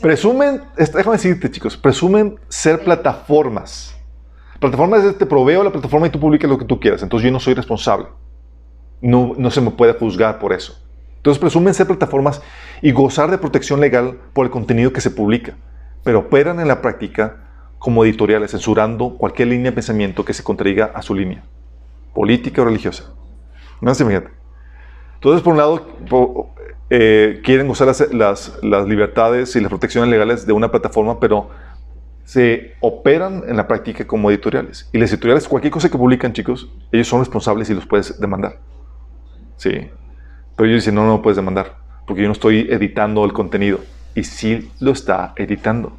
[0.00, 3.94] Presumen, déjame decirte chicos, presumen ser plataformas
[4.60, 7.02] plataforma es te proveo la plataforma y tú publicas lo que tú quieras.
[7.02, 8.06] Entonces yo no soy responsable.
[9.00, 10.80] No, no se me puede juzgar por eso.
[11.16, 12.42] Entonces presumen ser plataformas
[12.82, 15.54] y gozar de protección legal por el contenido que se publica,
[16.02, 17.36] pero operan en la práctica
[17.78, 21.42] como editoriales, censurando cualquier línea de pensamiento que se contradiga a su línea,
[22.14, 23.12] política o religiosa.
[23.80, 24.04] No se.
[24.04, 25.86] Entonces, por un lado,
[26.90, 31.50] eh, quieren usar las, las, libertades y las protecciones legales de una plataforma, pero
[32.24, 34.88] se operan en la práctica como editoriales.
[34.92, 38.58] Y las editoriales, cualquier cosa que publican, chicos, ellos son responsables y los puedes demandar.
[39.56, 39.90] Sí.
[40.56, 43.80] Pero ellos dicen, no, no puedes demandar, porque yo no estoy editando el contenido.
[44.14, 45.92] Y sí lo está editando.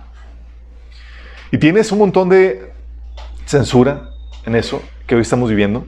[1.52, 2.74] Y tienes un montón de
[3.46, 4.10] censura
[4.46, 5.86] en eso que hoy estamos viviendo.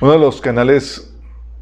[0.00, 1.14] Uno de los canales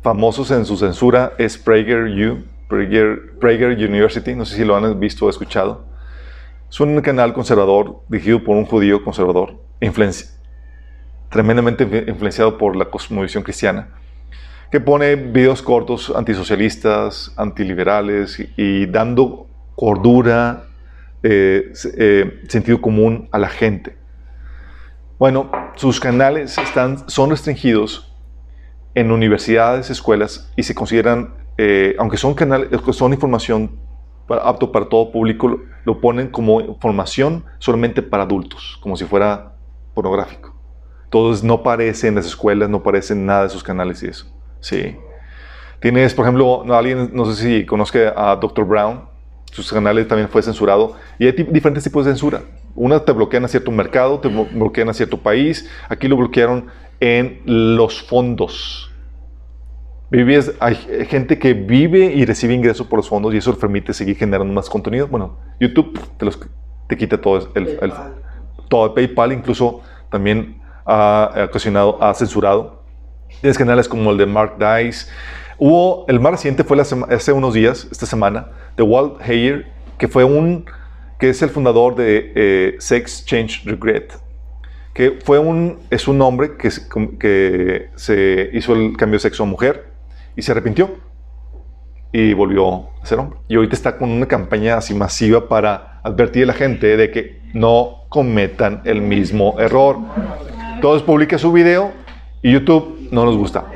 [0.03, 5.31] famosos en su censura es PragerU, Prager, University, no sé si lo han visto o
[5.31, 5.90] escuchado.
[6.71, 9.61] Es un canal conservador dirigido por un judío conservador,
[11.29, 13.89] tremendamente influenciado por la cosmovisión cristiana
[14.71, 20.67] que pone videos cortos antisocialistas, antiliberales y, dando cordura,
[21.25, 23.97] eh, eh, sentido común a la gente.
[25.19, 28.15] Bueno, sus canales están, son restringidos
[28.95, 33.73] en universidades, escuelas y se consideran, eh, aunque son canales, son información
[34.31, 39.55] apto para todo público, lo ponen como información solamente para adultos, como si fuera
[39.95, 40.55] pornográfico.
[41.05, 44.27] Entonces no aparece en las escuelas, no aparece nada de sus canales y eso.
[44.61, 44.97] Sí.
[45.81, 48.65] Tienes, por ejemplo, alguien, no sé si conozca a Dr.
[48.67, 49.11] Brown,
[49.51, 50.95] sus canales también fue censurado.
[51.19, 52.43] Y hay diferentes tipos de censura.
[52.75, 55.69] Una te bloquean a cierto mercado, te bloquean a cierto país.
[55.89, 56.67] Aquí lo bloquearon
[57.01, 58.90] en los fondos.
[60.11, 60.75] Vives, hay
[61.09, 64.53] gente que vive y recibe ingresos por los fondos y eso le permite seguir generando
[64.53, 65.07] más contenido.
[65.07, 66.39] Bueno, YouTube te, los,
[66.89, 67.93] te quita todo el, el,
[68.69, 72.81] todo PayPal incluso también ha ocasionado, ha censurado
[73.41, 75.07] Tienes canales como el de Mark Dice.
[75.57, 79.67] Hubo, el más reciente fue hace unos días, esta semana, de Walt Heyer,
[79.99, 80.65] que fue un,
[81.19, 84.19] que es el fundador de eh, Sex Change Regret,
[84.95, 86.71] que fue un, es un hombre que,
[87.19, 89.90] que se hizo el cambio de sexo a mujer
[90.37, 90.91] y se arrepintió
[92.13, 93.39] y volvió a ser hombre.
[93.49, 97.41] Y ahorita está con una campaña así masiva para advertir a la gente de que
[97.55, 99.99] no cometan el mismo error.
[100.75, 101.93] Entonces publica su video
[102.43, 103.67] y YouTube no nos gusta.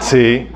[0.00, 0.48] Sí.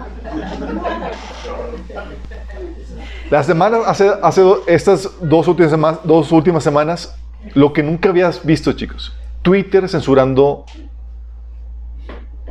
[3.31, 7.19] La semana, hace, hace estas dos últimas, semanas, dos últimas semanas,
[7.55, 9.17] lo que nunca habías visto, chicos.
[9.43, 10.65] Twitter censurando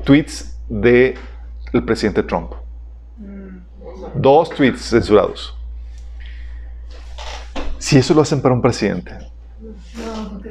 [0.03, 1.15] tweets del
[1.73, 2.51] el presidente Trump.
[4.15, 5.55] Dos tweets censurados.
[7.77, 9.11] Si eso lo hacen para un presidente,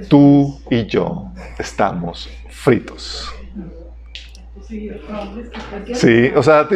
[0.09, 3.33] tú y yo estamos fritos.
[5.95, 6.69] Sí, o sea,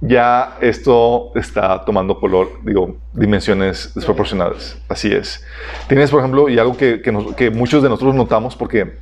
[0.00, 4.78] ya esto está tomando color, digo, dimensiones desproporcionadas.
[4.88, 5.44] Así es.
[5.88, 7.00] Tienes, por ejemplo, y algo que,
[7.36, 8.98] que, muchos de nosotros notamos porque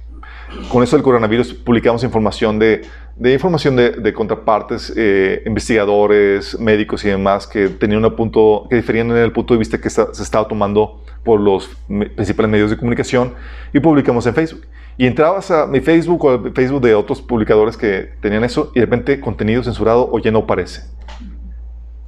[0.69, 2.83] con eso del coronavirus publicamos información de,
[3.17, 8.77] de información de, de contrapartes, eh, investigadores, médicos y demás que tenían un punto, que
[8.77, 12.77] diferían en el punto de vista que se estaba tomando por los principales medios de
[12.77, 13.35] comunicación
[13.73, 14.67] y publicamos en Facebook.
[14.99, 18.81] Y entrabas a mi Facebook o al Facebook de otros publicadores que tenían eso y
[18.81, 20.83] de repente contenido censurado o ya no aparece.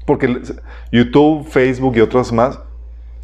[0.07, 0.41] Porque
[0.91, 2.61] YouTube, Facebook y otros más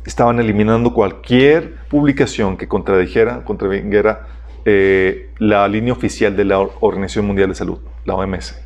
[0.05, 4.27] estaban eliminando cualquier publicación que contradijera, contraviniera
[4.65, 8.59] eh, la línea oficial de la Organización Mundial de Salud, la OMS.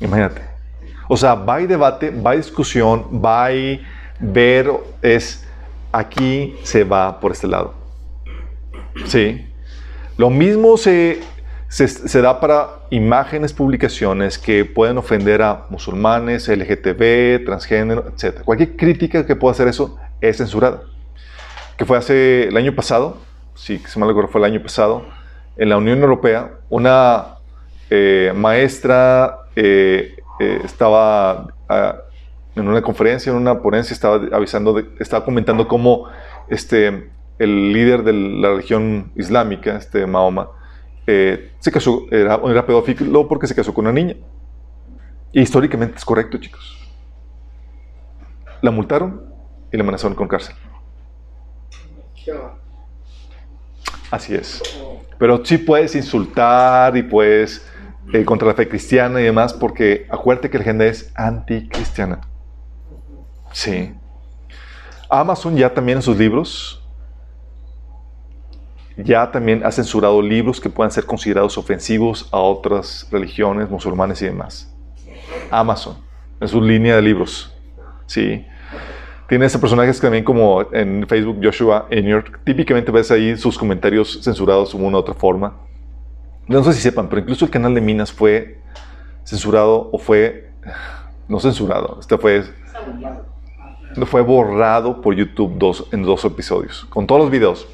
[0.00, 0.42] Imagínate.
[1.08, 3.80] O sea, va y debate, va y discusión, va y
[4.20, 4.70] ver,
[5.02, 5.46] es
[5.92, 7.74] aquí se va por este lado.
[9.06, 9.46] Sí.
[10.16, 11.20] Lo mismo se,
[11.68, 18.42] se, da para imágenes, publicaciones que pueden ofender a musulmanes, LGTB, transgénero, etc.
[18.44, 20.82] Cualquier crítica que pueda hacer eso es censurada.
[21.76, 23.18] Que fue hace el año pasado,
[23.56, 25.04] sí, se me acuerdo, fue el año pasado,
[25.56, 27.38] en la Unión Europea, una
[27.90, 31.96] eh, maestra eh, eh, estaba ah,
[32.54, 36.08] en una conferencia, en una ponencia, estaba avisando, estaba comentando cómo
[36.48, 40.50] este, el líder de la religión islámica, este Mahoma,
[41.06, 44.16] se casó, era, era pedófilo porque se casó con una niña.
[45.32, 46.76] Y históricamente es correcto, chicos.
[48.60, 49.22] La multaron
[49.72, 50.56] y la amenazaron con cárcel.
[54.10, 54.62] Así es.
[55.18, 57.66] Pero sí puedes insultar y puedes
[58.12, 62.20] eh, contra la fe cristiana y demás, porque acuérdate que la agenda es anticristiana.
[63.52, 63.94] Sí.
[65.08, 66.82] Amazon ya también en sus libros
[68.96, 74.26] ya también ha censurado libros que puedan ser considerados ofensivos a otras religiones, musulmanes y
[74.26, 74.74] demás.
[75.50, 75.98] Amazon,
[76.40, 77.54] en su línea de libros.
[78.06, 78.46] ¿sí?
[79.28, 82.40] Tiene ese personaje también como en Facebook, Joshua York.
[82.44, 85.56] Típicamente ves ahí sus comentarios censurados de una u otra forma.
[86.46, 88.60] No sé si sepan, pero incluso el canal de Minas fue
[89.24, 90.50] censurado o fue...
[91.28, 92.44] No censurado, este fue...
[94.06, 97.66] Fue borrado por YouTube dos, en dos episodios, con todos los videos.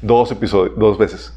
[0.00, 1.36] Dos episodios, dos veces.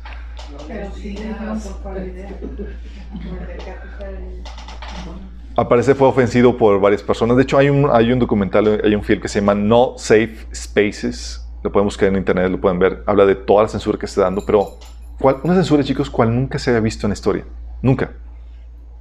[5.56, 7.36] Aparece fue ofendido por varias personas.
[7.36, 10.38] De hecho, hay un, hay un documental, hay un film que se llama No Safe
[10.54, 11.46] Spaces.
[11.64, 13.04] Lo pueden buscar en internet, lo pueden ver.
[13.06, 14.78] Habla de toda la censura que está dando, pero
[15.20, 17.46] ¿cuál, una censura, chicos, cual nunca se había visto en la historia.
[17.82, 18.12] Nunca.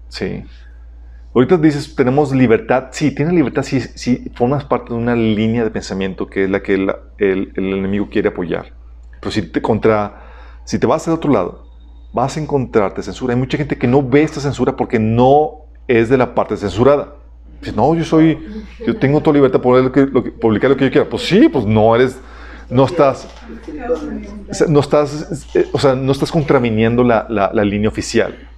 [0.09, 0.45] Sí.
[1.33, 2.89] Ahorita dices, tenemos libertad.
[2.91, 6.61] Sí, tienes libertad si, si formas parte de una línea de pensamiento que es la
[6.63, 8.73] que el, el, el enemigo quiere apoyar.
[9.21, 10.25] Pero si te, contra,
[10.65, 11.69] si te vas al otro lado,
[12.13, 13.35] vas a encontrarte censura.
[13.35, 17.15] Hay mucha gente que no ve esta censura porque no es de la parte censurada.
[17.61, 18.39] Dice, no, yo soy,
[18.87, 19.91] yo tengo toda libertad para
[20.41, 21.09] publicar lo que yo quiera.
[21.09, 22.19] Pues sí, pues no eres,
[22.71, 23.29] no estás,
[24.69, 28.49] no estás, eh, o sea, no estás contraviniendo la, línea oficial.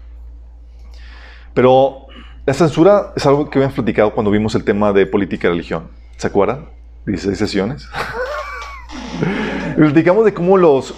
[1.54, 2.06] Pero
[2.46, 5.88] la censura es algo que habíamos platicado cuando vimos el tema de política y religión.
[6.16, 6.66] ¿Se acuerdan?
[7.06, 7.88] 16 sesiones.
[9.76, 10.94] platicamos de cómo los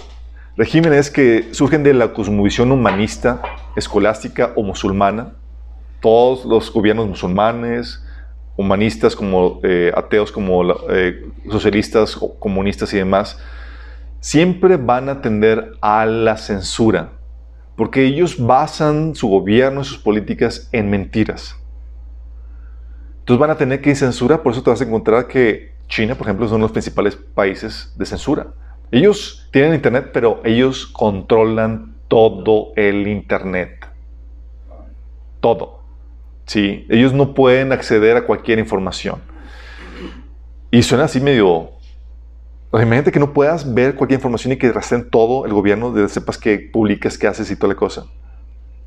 [0.57, 3.41] regímenes que surgen de la cosmovisión humanista,
[3.75, 5.33] escolástica o musulmana,
[6.01, 8.03] todos los gobiernos musulmanes,
[8.57, 13.39] humanistas como eh, ateos, como eh, socialistas, comunistas y demás,
[14.19, 17.11] siempre van a tender a la censura,
[17.75, 21.55] porque ellos basan su gobierno y sus políticas en mentiras.
[23.19, 26.27] Entonces van a tener que censura, por eso te vas a encontrar que China, por
[26.27, 28.47] ejemplo, es uno de los principales países de censura.
[28.91, 33.87] Ellos tienen internet, pero ellos controlan todo el internet.
[35.39, 35.74] Todo.
[36.45, 39.21] Sí, ellos no pueden acceder a cualquier información.
[40.71, 41.71] Y suena así medio...
[42.71, 46.37] imagínate que no puedas ver cualquier información y que rastren todo el gobierno, de sepas
[46.37, 48.05] qué publicas, qué haces y toda la cosa.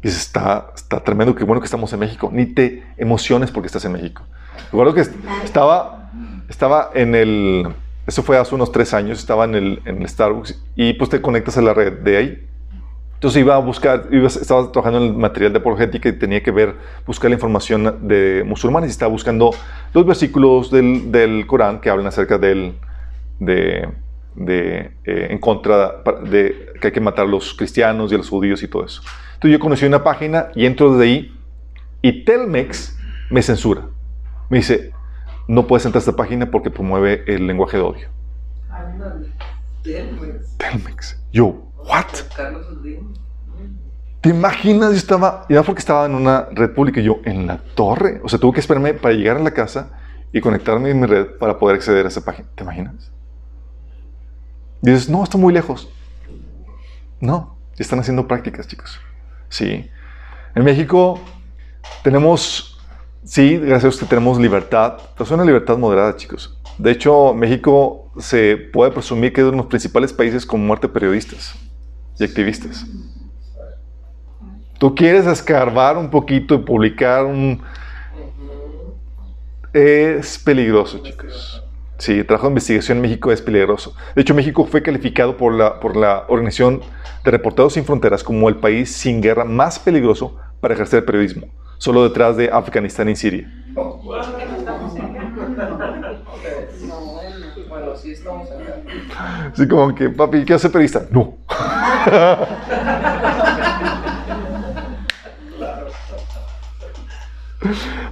[0.02, 2.30] Y está, está tremendo, qué bueno que estamos en México.
[2.32, 4.22] Ni te emociones porque estás en México.
[4.70, 5.04] Recuerdo que
[5.44, 6.10] estaba,
[6.48, 7.68] estaba en el
[8.08, 11.20] eso fue hace unos tres años, estaba en el, en el Starbucks y pues te
[11.20, 12.48] conectas a la red de ahí.
[13.18, 16.76] Entonces iba a buscar, estaba trabajando en el material de apologética y tenía que ver,
[17.04, 19.50] buscar la información de musulmanes y estaba buscando
[19.92, 22.76] los versículos del, del Corán que hablan acerca del,
[23.40, 23.88] de,
[24.36, 26.00] de eh, en contra
[26.30, 29.02] de que hay que matar a los cristianos y a los judíos y todo eso.
[29.34, 31.36] Entonces yo conocí una página y entro desde ahí
[32.02, 32.96] y Telmex
[33.30, 33.88] me censura.
[34.48, 34.92] Me dice,
[35.48, 38.08] no puedes entrar a esta página porque promueve el lenguaje de odio.
[40.56, 41.20] Telmex.
[41.32, 42.06] Yo, ¿what?
[44.20, 44.90] ¿Te imaginas?
[44.90, 48.20] Yo estaba, ya porque estaba en una red pública y yo en la torre.
[48.22, 49.90] O sea, tuve que esperarme para llegar a la casa
[50.32, 52.48] y conectarme en mi red para poder acceder a esa página.
[52.54, 53.10] ¿Te imaginas?
[54.82, 55.88] Y dices, no, está muy lejos.
[57.20, 59.00] No, están haciendo prácticas, chicos.
[59.48, 59.88] Sí.
[60.54, 61.20] En México
[62.02, 62.78] tenemos
[63.28, 66.56] Sí, gracias a que tenemos libertad, pero es una libertad moderada, chicos.
[66.78, 70.86] De hecho, México se puede presumir que es uno de los principales países con muerte
[70.86, 71.54] de periodistas
[72.18, 72.86] y activistas.
[74.78, 77.60] Tú quieres escarbar un poquito y publicar un...
[79.72, 81.62] Es peligroso, chicos.
[81.98, 83.94] Sí, el trabajo de investigación en México es peligroso.
[84.14, 86.80] De hecho, México fue calificado por la, por la Organización
[87.24, 91.48] de Reporteros Sin Fronteras como el país sin guerra más peligroso para ejercer periodismo
[91.78, 93.50] solo detrás de Afganistán y Siria.
[99.52, 101.02] Así como que, papi, ¿qué hace periodista?
[101.10, 101.38] No.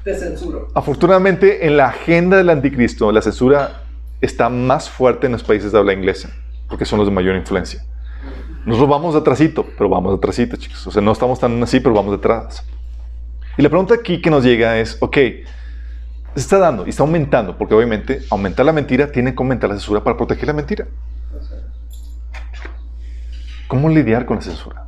[0.02, 0.68] Te censuro.
[0.74, 3.82] Afortunadamente, en la agenda del anticristo, la censura
[4.20, 6.30] está más fuerte en los países de habla inglesa,
[6.68, 7.84] porque son los de mayor influencia.
[8.64, 10.84] Nosotros vamos de atrásito, pero vamos de atrásito, chicos.
[10.86, 12.64] O sea, no estamos tan así, pero vamos detrás.
[13.56, 15.16] Y la pregunta aquí que nos llega es, ok,
[16.36, 19.76] se está dando y está aumentando, porque obviamente aumentar la mentira tiene que aumentar la
[19.76, 20.86] censura para proteger la mentira.
[23.66, 24.86] ¿Cómo lidiar con la censura?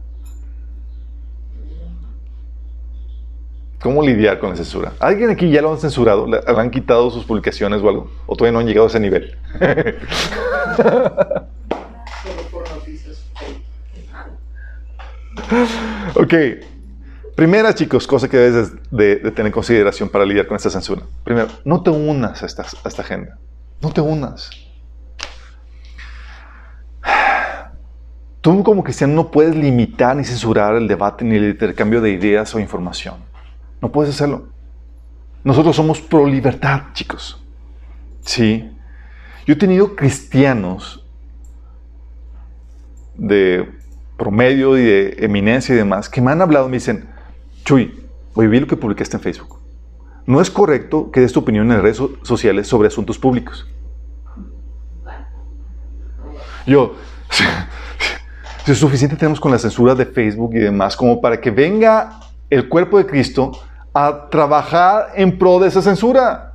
[3.81, 4.93] ¿Cómo lidiar con la censura?
[5.01, 6.27] ¿Alguien aquí ya lo han censurado?
[6.27, 8.11] ¿Le han quitado sus publicaciones o algo?
[8.27, 9.37] ¿O todavía no han llegado a ese nivel?
[16.15, 16.35] Ok.
[17.39, 21.03] Primera, chicos, cosa que debes de, tener en consideración para lidiar con esta censura.
[21.23, 23.39] Primero, no te unas a esta, a esta agenda.
[23.81, 24.51] No te unas.
[28.41, 32.53] Tú como cristiano no puedes limitar ni censurar el debate ni el intercambio de ideas
[32.57, 33.15] o información.
[33.81, 34.49] No puedes hacerlo.
[35.45, 37.41] nosotros somos pro libertad, chicos.
[38.23, 38.69] Sí.
[39.47, 41.07] Yo he tenido cristianos
[43.17, 43.71] de
[44.17, 47.17] promedio y de eminencia y demás que me han hablado y me dicen,
[47.69, 47.93] Chuy,
[48.33, 49.59] hoy vi lo que publicaste en Facebook.
[50.25, 53.69] No es correcto que des tu opinión en redes sociales sobre asuntos públicos.
[56.67, 56.95] Yo,
[58.67, 62.71] es suficiente tenemos con la censura de Facebook y demás como para que venga el
[62.71, 63.53] cuerpo de Cristo
[63.93, 66.55] a trabajar en pro de esa censura.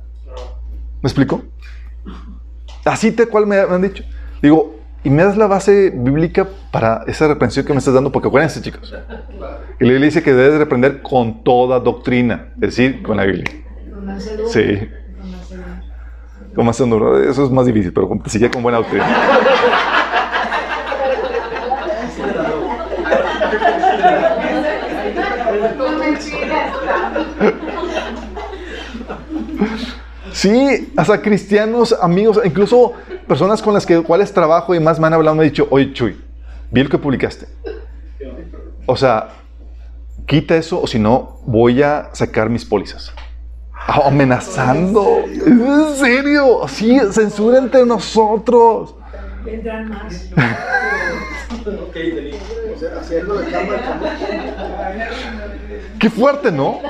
[1.00, 1.44] ¿Me explico?
[2.84, 4.02] Así tal cual me han dicho.
[4.42, 4.73] Digo,
[5.04, 8.62] y me das la base bíblica para esa reprensión que me estás dando, porque acuérdense,
[8.62, 8.90] chicos,
[9.38, 13.44] la Biblia dice que debes reprender con toda doctrina, es decir, con la Biblia.
[14.48, 14.88] Sí.
[16.54, 19.06] Con más Eso es más difícil, pero sigue con buena doctrina.
[30.32, 32.94] Sí, hasta cristianos, amigos, incluso
[33.26, 35.92] personas con las que, cuales trabajo y más me han hablado, me han dicho, oye
[35.92, 36.20] Chuy,
[36.70, 37.46] vi lo que publicaste.
[38.86, 39.28] O sea,
[40.26, 43.12] quita eso o si no, voy a sacar mis pólizas.
[43.86, 45.24] amenazando.
[45.26, 46.68] ¿En serio?
[46.68, 48.94] Sí, censura entre nosotros.
[49.44, 50.30] Vendrán más.
[55.98, 56.80] Qué fuerte, ¿no?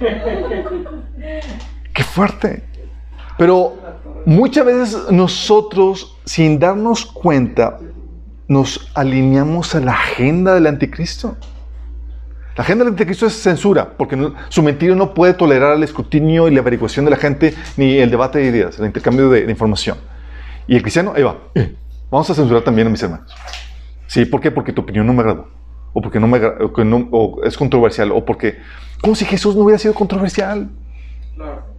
[1.94, 2.64] Qué fuerte.
[3.38, 3.74] Pero
[4.24, 7.78] muchas veces nosotros, sin darnos cuenta,
[8.48, 11.36] nos alineamos a la agenda del anticristo.
[12.56, 16.52] La agenda del anticristo es censura, porque su mentira no puede tolerar el escrutinio y
[16.52, 19.98] la averiguación de la gente, ni el debate de ideas, el intercambio de, información.
[20.68, 21.74] Y el cristiano, ahí va, eh,
[22.10, 23.34] vamos a censurar también a mis hermanos.
[24.06, 24.52] Sí, ¿por qué?
[24.52, 25.48] Porque tu opinión no me agradó,
[25.92, 26.40] o porque no me,
[27.10, 28.58] o es controversial, o porque,
[29.00, 30.70] como si Jesús no hubiera sido controversial.
[31.34, 31.73] Claro.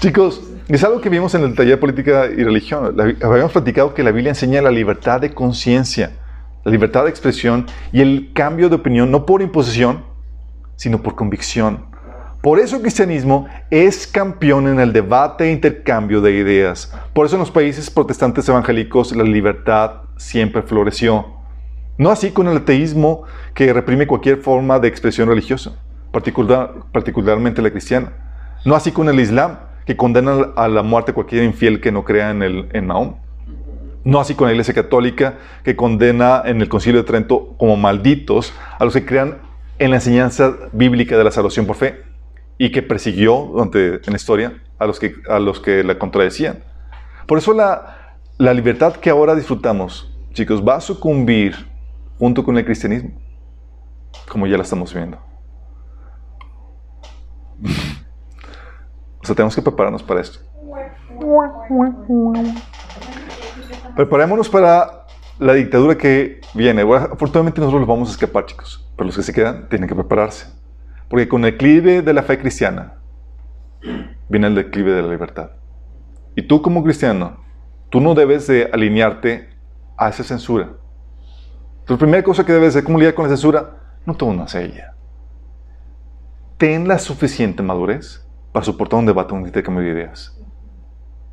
[0.00, 2.94] Chicos, es algo que vimos en el taller de política y religión.
[3.22, 6.12] habíamos platicado que la Biblia enseña la libertad de conciencia,
[6.64, 10.04] la libertad de expresión y el cambio de opinión no por imposición,
[10.76, 11.86] sino por convicción.
[12.42, 16.92] Por eso el cristianismo es campeón en el debate e intercambio de ideas.
[17.14, 21.26] Por eso en los países protestantes evangélicos la libertad siempre floreció.
[21.96, 23.22] No así con el ateísmo
[23.54, 25.72] que reprime cualquier forma de expresión religiosa
[26.12, 28.12] particular, particularmente la cristiana.
[28.64, 32.30] No así con el Islam, que condena a la muerte cualquier infiel que no crea
[32.30, 33.16] en, el, en Mahoma.
[34.04, 38.52] No así con la Iglesia Católica, que condena en el Concilio de Trento como malditos
[38.78, 39.38] a los que crean
[39.78, 42.02] en la enseñanza bíblica de la salvación por fe
[42.58, 46.62] y que persiguió durante, en la historia a los que, a los que la contradecían.
[47.26, 51.54] Por eso la, la libertad que ahora disfrutamos, chicos, va a sucumbir
[52.18, 53.10] junto con el cristianismo,
[54.28, 55.18] como ya la estamos viendo.
[59.22, 60.40] O sea, tenemos que prepararnos para esto.
[63.94, 65.06] Preparémonos para
[65.38, 66.82] la dictadura que viene.
[66.82, 68.90] afortunadamente nosotros los vamos a escapar, chicos.
[68.96, 70.46] Pero los que se quedan tienen que prepararse.
[71.08, 72.94] Porque con el declive de la fe cristiana
[74.28, 75.50] viene el declive de la libertad.
[76.34, 77.38] Y tú como cristiano,
[77.90, 79.50] tú no debes de alinearte
[79.96, 80.70] a esa censura.
[81.86, 83.76] La primera cosa que debes hacer, ¿cómo lidiar con la censura?
[84.06, 84.92] No tomes una sella
[86.62, 90.38] ten la suficiente madurez para soportar un debate, un intercambio de ideas.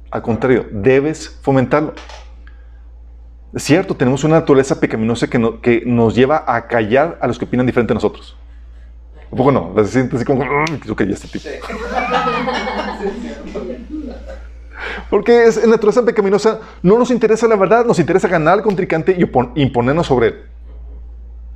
[0.10, 1.94] Al contrario, debes fomentarlo.
[3.54, 7.46] Es cierto, tenemos una naturaleza pecaminosa que, que nos lleva a callar a los que
[7.46, 8.38] opinan diferente a nosotros.
[9.32, 9.74] ¿Un poco no?
[9.84, 10.44] Se siente así como,
[10.96, 11.50] que ya este tipo.
[15.10, 19.16] Porque es en naturaleza pecaminosa, no nos interesa la verdad, nos interesa ganar al contrincante
[19.18, 20.46] y imponernos sobre él.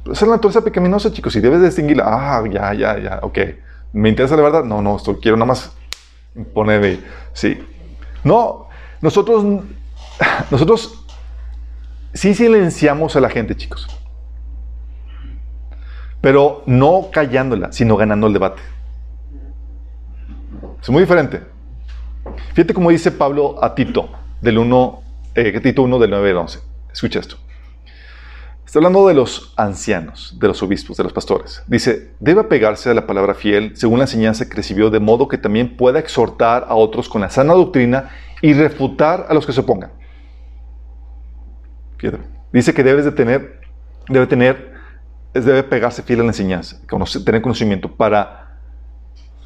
[0.05, 2.03] Esa es la naturaleza pecaminosa, chicos, y debes distinguirla.
[2.05, 3.39] Ah, ya, ya, ya, ok.
[3.93, 4.63] ¿Me interesa la verdad?
[4.63, 5.71] No, no, esto quiero nada más
[6.53, 6.99] ponerme,
[7.33, 7.63] sí.
[8.23, 8.67] No,
[9.01, 9.63] nosotros,
[10.51, 11.05] nosotros
[12.13, 13.87] sí silenciamos a la gente, chicos.
[16.21, 18.61] Pero no callándola, sino ganando el debate.
[20.81, 21.41] Es muy diferente.
[22.53, 24.09] Fíjate cómo dice Pablo a Tito,
[24.41, 25.01] del 1,
[25.35, 26.59] eh, Tito 1 del 9 al 11.
[26.91, 27.37] Escucha esto.
[28.73, 31.61] Está hablando de los ancianos, de los obispos, de los pastores.
[31.67, 35.37] Dice, debe apegarse a la palabra fiel según la enseñanza que recibió, de modo que
[35.37, 38.09] también pueda exhortar a otros con la sana doctrina
[38.41, 39.91] y refutar a los que se opongan.
[42.51, 43.61] Dice que debes de tener,
[44.09, 44.73] debe tener,
[45.35, 46.81] debe pegarse fiel a la enseñanza,
[47.23, 48.57] tener conocimiento para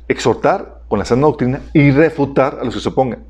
[0.07, 3.25] exhortar con la sana doctrina y refutar a los que se opongan.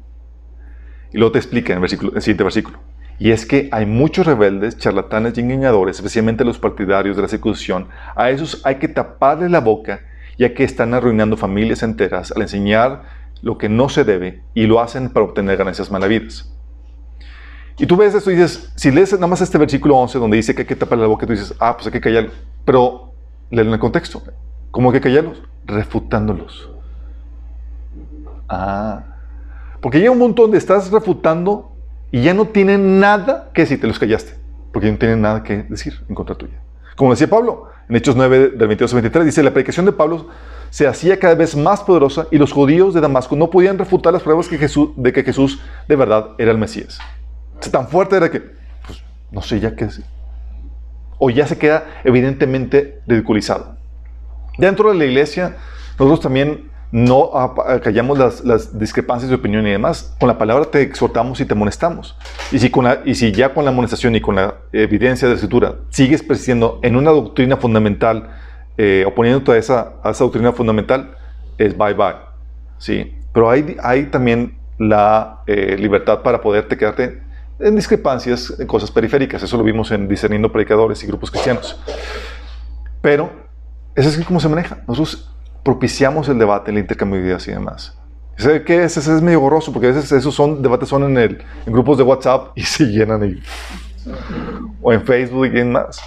[1.12, 2.78] Y luego te explica en el, el siguiente versículo
[3.20, 7.88] Y es que hay muchos rebeldes, charlatanes y engañadores, especialmente los partidarios de la circuncisión.
[8.16, 10.02] A esos hay que taparle la boca,
[10.38, 13.04] ya que están arruinando familias enteras al enseñar
[13.42, 16.54] lo que no se debe y lo hacen para obtener ganancias malavidas.
[17.80, 20.54] Y tú ves esto y dices, si lees nada más este versículo 11 donde dice
[20.54, 22.32] que hay que taparle la boca, tú dices, ah, pues hay que callarlo.
[22.66, 23.14] Pero
[23.52, 24.24] léelo en el contexto.
[24.72, 25.44] ¿Cómo hay que callarlos?
[25.66, 26.72] Refutándolos.
[28.50, 29.04] Ah.
[29.80, 31.77] Porque llega un punto donde estás refutando
[32.12, 34.34] y ya no tienen nada que decir, te los callaste.
[34.72, 36.60] Porque no tienen nada que decir en contra tuya.
[36.96, 40.28] Como decía Pablo, en Hechos 9, del 22 al 23, dice, la predicación de Pablo
[40.70, 44.22] se hacía cada vez más poderosa y los judíos de Damasco no podían refutar las
[44.22, 47.00] pruebas de que Jesús de verdad era el Mesías.
[47.72, 48.42] Tan fuerte era que,
[48.86, 50.06] pues, no sé ya qué decir.
[51.18, 53.78] O ya se queda evidentemente ridiculizado.
[54.58, 55.58] Dentro de la iglesia,
[55.98, 57.32] nosotros también no
[57.84, 60.16] callamos las, discrepancias de opinión y demás.
[60.20, 62.18] Con la palabra te exhortamos y te amonestamos.
[62.52, 66.80] Y si, ya con la amonestación y con la evidencia de la escritura sigues persistiendo
[66.84, 68.30] en una doctrina fundamental,
[68.78, 71.16] eh, oponiéndote a esa, doctrina fundamental,
[71.58, 72.16] es bye bye.
[72.78, 73.16] ¿sí?
[73.34, 77.22] Pero hay, hay también la eh, libertad para poderte quedarte
[77.60, 79.44] en discrepancias, en cosas periféricas.
[79.44, 81.80] Eso lo vimos en discerniendo predicadores y grupos cristianos.
[83.02, 83.32] Pero,
[83.96, 84.84] eso es como se maneja.
[84.88, 85.34] Nosotros
[85.68, 87.94] propiciamos el debate, el intercambio de ideas y demás.
[88.38, 91.44] Sé que ese, es medio gorroso porque a veces esos son, debates son en, el,
[91.66, 93.44] en grupos de WhatsApp y se llenan ahí.
[94.82, 96.00] O en Facebook y demás.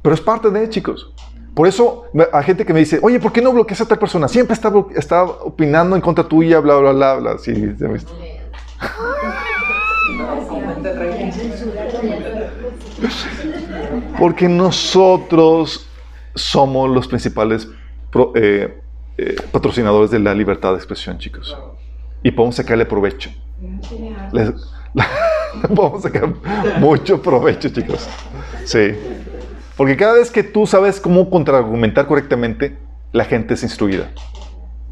[0.00, 1.12] Pero es parte de, chicos.
[1.52, 4.28] Por eso hay gente que me dice, oye, ¿por qué no bloqueas a tal persona?
[4.28, 7.38] Siempre está, está opinando en contra tuya, bla, bla, bla, bla.
[7.38, 8.16] Sí, ¿se visto?
[14.16, 15.88] Porque nosotros
[16.36, 17.68] somos los principales
[18.34, 18.80] eh,
[19.18, 21.56] eh, patrocinadores de la libertad de expresión, chicos.
[22.22, 23.30] Y podemos sacarle provecho.
[25.74, 26.32] podemos sacar
[26.78, 28.08] mucho provecho, chicos.
[28.64, 28.92] Sí.
[29.76, 32.78] Porque cada vez que tú sabes cómo contraargumentar correctamente,
[33.12, 34.10] la gente es instruida.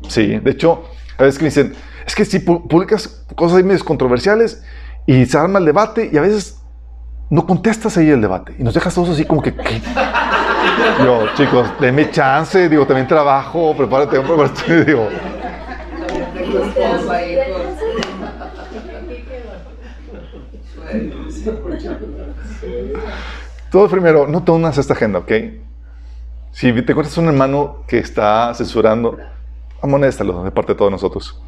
[0.09, 0.39] Sí.
[0.39, 0.85] De hecho,
[1.19, 1.75] a veces que me dicen,
[2.07, 4.63] es que si publicas cosas ahí medios controversiales
[5.07, 6.59] y se arma el debate y a veces
[7.31, 9.55] no contestas ahí el debate y nos dejas todos así como que...
[11.05, 15.09] Yo, chicos, denme chance, digo, también trabajo, prepárate, prepárate, digo.
[23.71, 25.33] Todo primero, no te unas a esta agenda, ¿ok?
[26.53, 29.19] Si te encuentras un hermano que está censurando,
[29.83, 31.41] amonéstalo de parte de todos nosotros.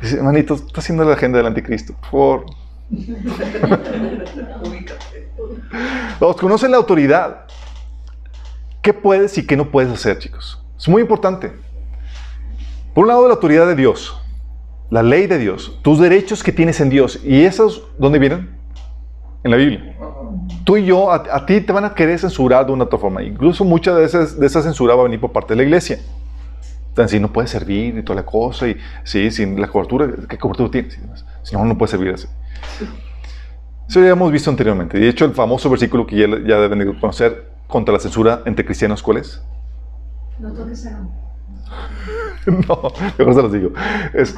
[0.00, 2.46] Dice, hermanito, está haciendo la agenda del anticristo, por
[6.20, 7.46] Los conocen la autoridad.
[8.86, 10.62] ¿Qué puedes y qué no puedes hacer, chicos?
[10.78, 11.50] Es muy importante.
[12.94, 14.16] Por un lado, la autoridad de Dios,
[14.90, 17.18] la ley de Dios, tus derechos que tienes en Dios.
[17.24, 18.56] ¿Y esos dónde vienen?
[19.42, 19.96] En la Biblia.
[20.62, 23.24] Tú y yo, a, ti te van a querer censurar de una otra forma.
[23.24, 25.98] Incluso mucha de, de esa censura va a venir por parte de la iglesia.
[26.90, 30.38] Entonces, si no puede servir y toda la cosa, y sí, sin la cobertura, ¿qué
[30.38, 30.96] cobertura tienes?
[31.42, 32.28] Si no, no puede servir así.
[33.88, 34.96] Eso ya hemos visto anteriormente.
[34.96, 39.02] De hecho, el famoso versículo que ya, ya deben conocer, contra la censura entre cristianos,
[39.02, 39.42] ¿cuál es?
[40.38, 41.00] No toques a
[42.46, 43.72] No, mejor se los digo.
[44.12, 44.34] Es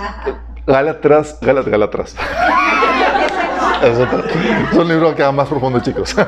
[0.67, 2.15] Galatras, Galat, Galatras.
[3.83, 6.15] es, otro, es un libro que va más profundo, chicos.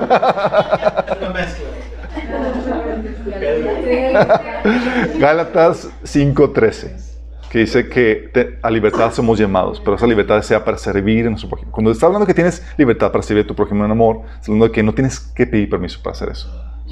[5.19, 7.11] Gálatas 5:13
[7.51, 11.49] que dice que a libertad somos llamados, pero esa libertad sea para servir a nuestro
[11.49, 11.73] prójimo.
[11.73, 14.67] Cuando está hablando que tienes libertad para servir a tu prójimo en amor, está hablando
[14.67, 16.49] de que no tienes que pedir permiso para hacer eso.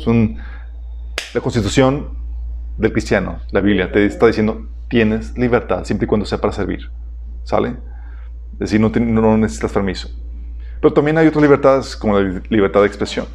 [0.06, 2.10] La constitución
[2.76, 6.90] del cristiano, la Biblia, te está diciendo, tienes libertad siempre y cuando sea para servir.
[7.42, 7.76] ¿Sale?
[8.54, 10.08] Es decir, no, no necesitas permiso.
[10.80, 13.26] Pero también hay otras libertades, como la libertad de expresión.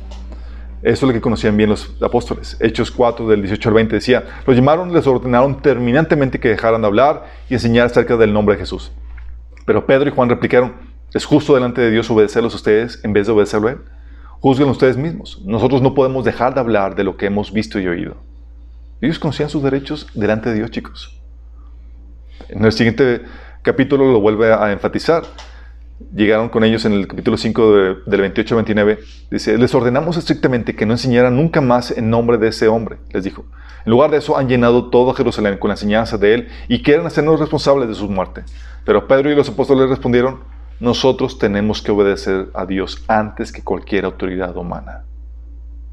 [0.82, 2.57] Eso es lo que conocían bien los apóstoles.
[2.59, 6.88] Hechos 4, del 18 al 20 decía, los llamaron, les ordenaron terminantemente que dejaran de
[6.88, 8.91] hablar y enseñar acerca del nombre de Jesús.
[9.66, 10.74] Pero Pedro y Juan replicaron,
[11.14, 13.78] ¿es justo delante de Dios obedecerlos a ustedes en vez de obedecerlo a Él?
[14.43, 15.41] Juzguen ustedes mismos.
[15.45, 18.17] Nosotros no podemos dejar de hablar de lo que hemos visto y oído.
[18.99, 21.17] Ellos conocían sus derechos delante de Dios, chicos.
[22.49, 23.21] En el siguiente
[23.61, 25.23] capítulo lo vuelve a enfatizar.
[26.13, 27.73] Llegaron con ellos en el capítulo 5
[28.05, 28.99] del 28 al 29.
[29.31, 33.23] Dice, les ordenamos estrictamente que no enseñaran nunca más en nombre de ese hombre, les
[33.23, 33.45] dijo.
[33.85, 37.05] En lugar de eso han llenado todo Jerusalén con la enseñanza de él y quieren
[37.05, 38.43] hacernos responsables de su muerte.
[38.83, 40.41] Pero Pedro y los apóstoles respondieron,
[40.84, 45.05] nosotros tenemos que obedecer a Dios antes que cualquier autoridad humana.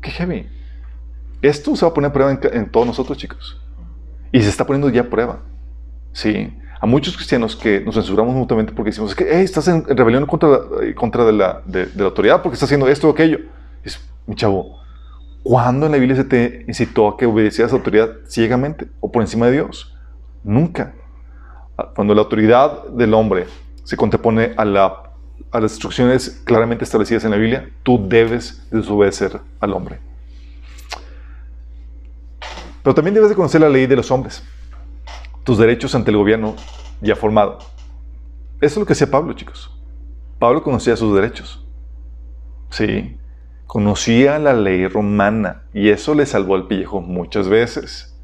[0.03, 0.49] Qué heavy.
[1.43, 3.61] Esto se va a poner a prueba en, todos nosotros, chicos.
[4.33, 5.39] Y se está poniendo ya a prueba.
[6.13, 6.53] Sí.
[6.83, 10.25] a muchos cristianos que nos censuramos mutuamente porque decimos, es que "Ey, estás en, rebelión
[10.27, 13.39] contra, eh, contra de, la, de- la autoridad porque estás haciendo esto o aquello.
[13.85, 14.79] Es, mi chavo,
[15.45, 19.13] ¿cuándo en la Biblia se te incitó a que obedecieras a la autoridad ciegamente o
[19.13, 19.95] por encima de Dios?
[20.43, 20.95] Nunca.
[21.95, 23.47] Cuando la autoridad del hombre
[23.91, 25.03] se contrapone a, la,
[25.51, 29.99] a las instrucciones claramente establecidas en la Biblia, tú debes desobedecer al hombre.
[32.85, 34.45] Pero también debes de conocer la ley de los hombres,
[35.43, 36.55] tus derechos ante el gobierno
[37.01, 37.59] ya formado.
[38.61, 39.77] Eso es lo que hacía Pablo, chicos.
[40.39, 41.67] Pablo conocía sus derechos.
[42.71, 43.17] Sí,
[43.67, 48.17] conocía la ley romana y eso le salvó el pellejo muchas veces.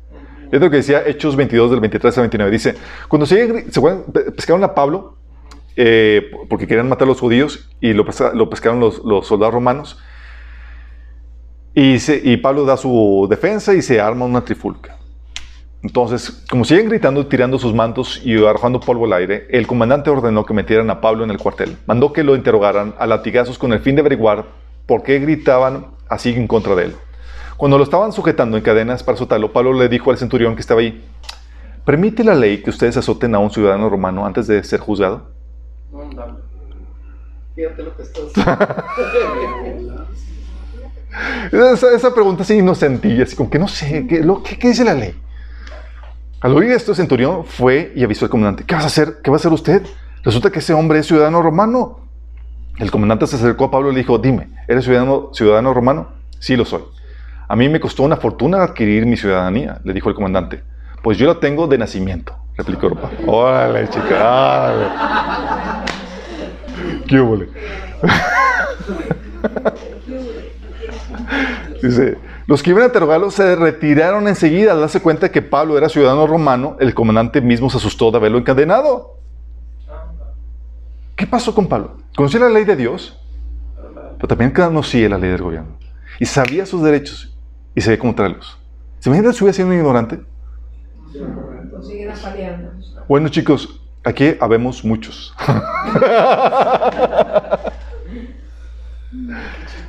[0.53, 2.53] Es lo que decía Hechos 22 del 23 al 29.
[2.53, 2.77] Dice,
[3.09, 3.81] cuando se, se
[4.37, 5.17] pescaron a Pablo
[5.77, 9.99] eh, porque querían matar a los judíos y lo, pesca- lo pescaron los, soldados romanos.
[11.75, 14.97] Y, y Pablo da su defensa y se arma una trifulca.
[15.83, 20.45] Entonces, como siguen gritando, tirando sus mantos y arrojando polvo al aire, el comandante ordenó
[20.45, 21.77] que metieran a Pablo en el cuartel.
[21.87, 24.47] Mandó que lo interrogaran a latigazos con el fin de averiguar
[24.87, 26.97] por qué gritaban así en contra de él.
[27.57, 30.81] Cuando lo estaban sujetando en cadenas para azotarlo, Pablo le dijo al centurión que estaba
[30.81, 31.05] ahí,
[31.85, 35.31] ¿permite la ley que ustedes azoten a un ciudadano romano antes de ser juzgado?
[35.93, 36.11] No.
[37.55, 38.25] Fíjate lo que estás
[41.53, 44.85] Esa, esa pregunta así inocentilla, así como que no sé, ¿qué, lo, qué, qué dice
[44.85, 45.15] la ley?
[46.41, 49.19] Al oír esto, el centurión fue y avisó al comandante, ¿qué vas a hacer?
[49.23, 49.83] ¿Qué va a hacer usted?
[50.23, 52.01] Resulta que ese hombre es ciudadano romano.
[52.79, 56.09] El comandante se acercó a Pablo y le dijo, dime, ¿eres ciudadano, ciudadano romano?
[56.39, 56.83] Sí, lo soy.
[57.49, 60.63] A mí me costó una fortuna adquirir mi ciudadanía, le dijo el comandante.
[61.03, 63.19] Pues yo la tengo de nacimiento, replicó Pablo.
[63.27, 64.87] Órale, chica, órale.
[67.07, 67.37] ¿Qué hubo?
[71.83, 75.89] Dice, los que iban a interrogarlo se retiraron enseguida al darse cuenta que Pablo era
[75.89, 76.77] ciudadano romano.
[76.81, 79.21] El comandante mismo se asustó de haberlo encadenado.
[81.15, 81.99] ¿Qué pasó con Pablo?
[82.15, 83.19] Conocía la ley de Dios,
[84.17, 85.79] pero también conocía la ley del gobierno.
[86.19, 87.37] Y sabía sus derechos
[87.75, 88.59] y sabía cómo traerlos.
[89.01, 90.21] ¿Se imaginan si hubiera sido un ignorante?
[91.83, 92.71] Siguen apaleando.
[93.09, 95.35] Bueno, chicos, aquí habemos muchos.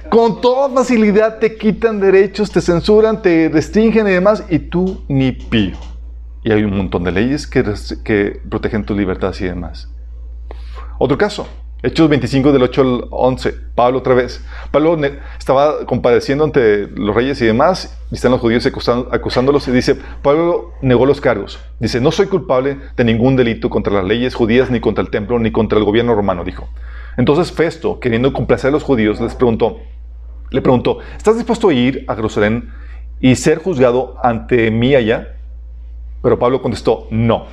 [0.09, 5.33] Con toda facilidad te quitan derechos, te censuran, te restringen y demás, y tú ni
[5.33, 5.77] pío.
[6.43, 7.63] Y hay un montón de leyes que,
[8.03, 9.89] que protegen tus libertades y demás.
[10.97, 11.47] Otro caso,
[11.87, 14.43] Hechos 25 del 8 al 11, Pablo otra vez.
[14.71, 14.99] Pablo
[15.39, 18.67] estaba compadeciendo ante los reyes y demás, y están los judíos
[19.09, 21.61] acusándolos, y dice, Pablo negó los cargos.
[21.79, 25.39] Dice, no soy culpable de ningún delito contra las leyes judías, ni contra el templo,
[25.39, 26.67] ni contra el gobierno romano, dijo.
[27.15, 29.77] Entonces Festo, queriendo complacer a los judíos, les preguntó,
[30.51, 32.69] le preguntó, ¿estás dispuesto a ir a Jerusalén
[33.21, 35.37] y ser juzgado ante mí allá?
[36.21, 37.45] Pero Pablo contestó, no.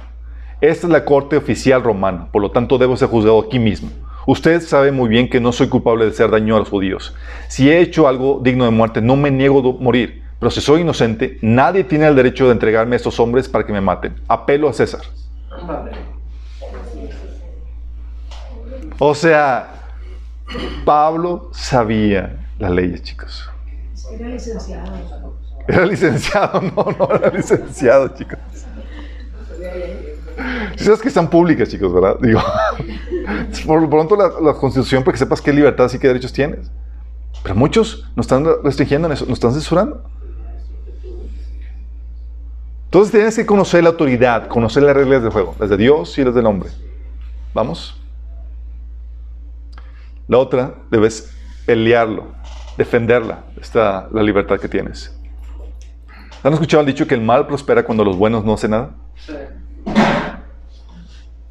[0.60, 3.90] Esta es la corte oficial romana, por lo tanto debo ser juzgado aquí mismo.
[4.26, 7.14] Usted sabe muy bien que no soy culpable de hacer daño a los judíos.
[7.48, 10.22] Si he hecho algo digno de muerte, no me niego a morir.
[10.38, 13.72] Pero si soy inocente, nadie tiene el derecho de entregarme a estos hombres para que
[13.72, 14.14] me maten.
[14.28, 15.02] Apelo a César.
[18.98, 19.74] O sea,
[20.84, 23.48] Pablo sabía la ley, chicos.
[24.12, 24.92] Era licenciado.
[25.66, 28.38] Era licenciado, no, no era licenciado, chicos.
[30.76, 32.16] Si sabes que están públicas, chicos, ¿verdad?
[32.20, 32.40] Digo,
[33.66, 36.70] por lo pronto la, la constitución para que sepas qué libertades y qué derechos tienes.
[37.42, 40.02] Pero muchos nos están restringiendo en eso, nos están censurando.
[42.86, 46.24] Entonces tienes que conocer la autoridad, conocer las reglas del juego, las de Dios y
[46.24, 46.70] las del hombre.
[47.52, 48.00] ¿Vamos?
[50.28, 51.34] La otra, debes
[51.66, 52.28] pelearlo,
[52.78, 55.14] defenderla, esta, la libertad que tienes.
[56.42, 58.90] ¿Han escuchado el dicho que el mal prospera cuando los buenos no hacen nada?
[59.16, 59.32] Sí.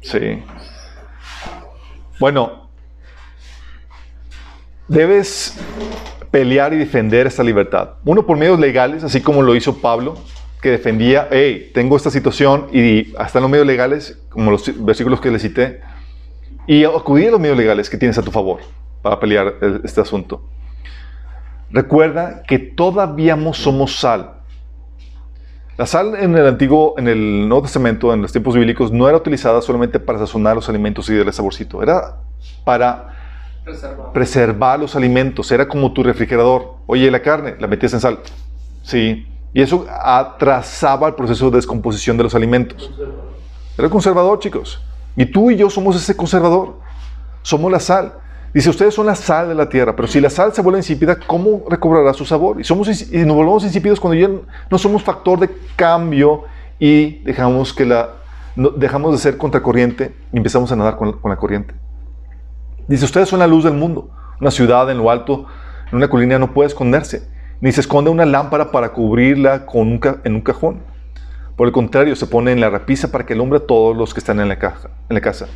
[0.04, 0.42] Sí.
[2.20, 2.68] Bueno,
[4.86, 5.58] debes
[6.30, 7.94] pelear y defender esta libertad.
[8.04, 10.16] Uno por medios legales, así como lo hizo Pablo,
[10.60, 15.20] que defendía, hey, tengo esta situación y hasta en los medios legales, como los versículos
[15.20, 15.80] que le cité,
[16.66, 18.60] y acudir a los medios legales que tienes a tu favor
[19.02, 20.42] para pelear el- este asunto.
[21.70, 24.34] Recuerda que todavía somos sal.
[25.76, 29.16] La sal en el antiguo, en el Nuevo Testamento, en los tiempos bíblicos, no era
[29.16, 31.82] utilizada solamente para sazonar los alimentos y darle saborcito.
[31.82, 32.16] Era
[32.64, 33.14] para
[34.12, 35.50] preservar los alimentos.
[35.50, 36.74] Era como tu refrigerador.
[36.86, 38.20] Oye, la carne, la metías en sal.
[38.82, 39.26] Sí.
[39.52, 42.90] Y eso atrasaba el proceso de descomposición de los alimentos.
[43.76, 44.80] Era conservador, chicos.
[45.16, 46.78] Y tú y yo somos ese conservador.
[47.42, 48.14] Somos la sal.
[48.54, 51.16] Dice, ustedes son la sal de la tierra, pero si la sal se vuelve insípida,
[51.16, 52.60] ¿cómo recobrará su sabor?
[52.60, 54.28] Y, somos, y nos volvemos insípidos cuando ya
[54.70, 56.44] no somos factor de cambio
[56.78, 58.10] y dejamos que la,
[58.54, 61.74] no- dejamos de ser contracorriente y empezamos a nadar con, la corriente.
[62.86, 64.10] Dice, ustedes son la luz del mundo.
[64.40, 65.46] Una ciudad en lo alto,
[65.90, 67.28] en una colina no puede esconderse,
[67.60, 70.80] ni se esconde una lámpara para cubrirla con un en un cajón.
[71.56, 74.20] Por el contrario, se pone en la repisa para que alumbre a todos los que
[74.20, 75.46] están en la, en la casa.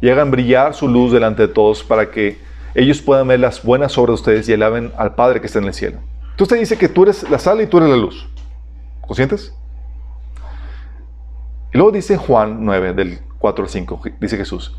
[0.00, 3.96] Y hagan brillar su luz delante de todos para que ellos puedan ver las buenas
[3.98, 5.98] obras de ustedes y alaben al Padre que está en el cielo.
[6.30, 8.28] Entonces te dice que tú eres la sal y tú eres la luz.
[9.00, 9.54] ¿Conscientes?
[11.72, 14.74] Y luego dice Juan 9, del 4 al 5, dice Jesús,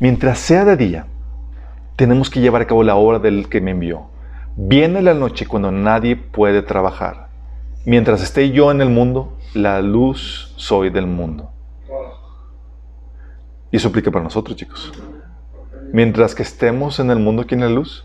[0.00, 1.06] mientras sea de día,
[1.96, 4.08] tenemos que llevar a cabo la obra del que me envió.
[4.56, 7.28] Viene la noche cuando nadie puede trabajar.
[7.84, 11.50] Mientras esté yo en el mundo, la luz soy del mundo.
[13.70, 14.92] Y eso aplica para nosotros, chicos.
[15.94, 18.04] Mientras que estemos en el mundo, ¿quién es la luz?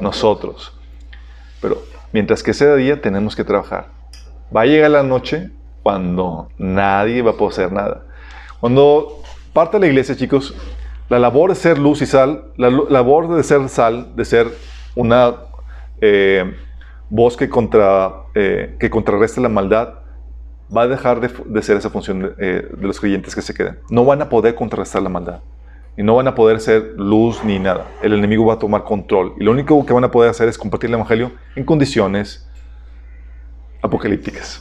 [0.00, 0.72] Nosotros.
[1.60, 3.88] Pero mientras que sea día, tenemos que trabajar.
[4.56, 5.50] Va a llegar la noche
[5.82, 8.06] cuando nadie va a poder hacer nada.
[8.58, 9.20] Cuando
[9.52, 10.54] parte de la iglesia, chicos,
[11.10, 14.46] la labor de ser luz y sal, la labor de ser sal, de ser
[14.94, 15.34] una
[16.00, 16.56] eh,
[17.10, 19.90] voz que, contra, eh, que contrarreste la maldad,
[20.74, 23.52] va a dejar de, de ser esa función de, eh, de los creyentes que se
[23.52, 23.78] queden.
[23.90, 25.40] No van a poder contrarrestar la maldad.
[25.96, 27.86] Y no van a poder ser luz ni nada.
[28.02, 29.34] El enemigo va a tomar control.
[29.38, 32.46] Y lo único que van a poder hacer es compartir el Evangelio en condiciones
[33.80, 34.60] apocalípticas.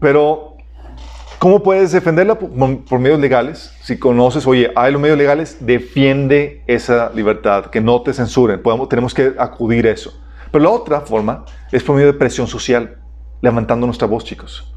[0.00, 0.56] Pero,
[1.38, 2.38] ¿cómo puedes defenderla?
[2.38, 3.72] Por, medios legales.
[3.82, 8.62] Si conoces, oye, hay los medios legales, defiende esa libertad, que no te censuren.
[8.88, 10.18] Tenemos que acudir a eso.
[10.50, 12.98] Pero la otra forma es por medio de presión social,
[13.40, 14.71] levantando nuestra voz, chicos.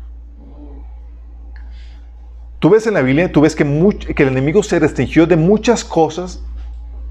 [2.60, 5.36] Tú ves en la Biblia, tú ves que, much- que el enemigo se restringió de
[5.36, 6.42] muchas cosas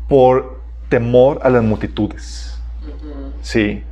[0.08, 2.58] por temor a las multitudes.
[3.42, 3.82] Sí.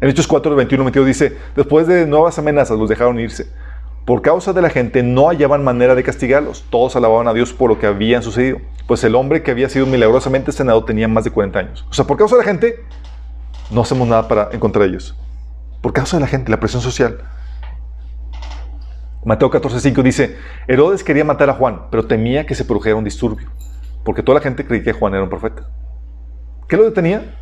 [0.00, 3.46] En Hechos 4, 21, 22 dice, después de nuevas amenazas los dejaron irse.
[4.04, 6.64] Por causa de la gente no hallaban manera de castigarlos.
[6.70, 8.58] Todos alababan a Dios por lo que habían sucedido.
[8.86, 11.86] Pues el hombre que había sido milagrosamente sanado tenía más de 40 años.
[11.90, 12.76] O sea, por causa de la gente,
[13.70, 15.14] no hacemos nada para encontrar a ellos.
[15.82, 17.18] Por causa de la gente, la presión social.
[19.24, 23.50] Mateo 14:5 dice, Herodes quería matar a Juan, pero temía que se produjera un disturbio,
[24.04, 25.68] porque toda la gente creía que Juan era un profeta.
[26.68, 27.34] ¿Qué lo detenía?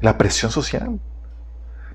[0.00, 0.98] La presión social.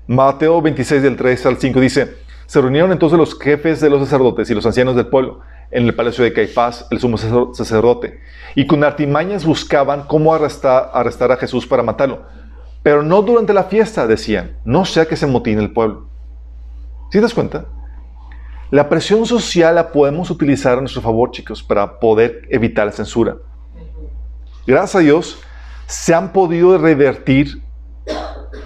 [0.06, 2.16] Mateo 26 del 3 al 5 dice,
[2.46, 5.40] se reunieron entonces los jefes de los sacerdotes y los ancianos del pueblo
[5.70, 8.20] en el palacio de Caifás, el sumo sacer- sacerdote,
[8.54, 12.22] y con artimañas buscaban cómo arrestar, arrestar a Jesús para matarlo.
[12.82, 16.08] Pero no durante la fiesta, decían, no sea que se motine el pueblo.
[17.10, 17.66] ¿Sí te das cuenta?
[18.70, 23.36] La presión social la podemos utilizar a nuestro favor, chicos, para poder evitar la censura.
[24.66, 25.38] Gracias a Dios,
[25.86, 27.62] se han podido revertir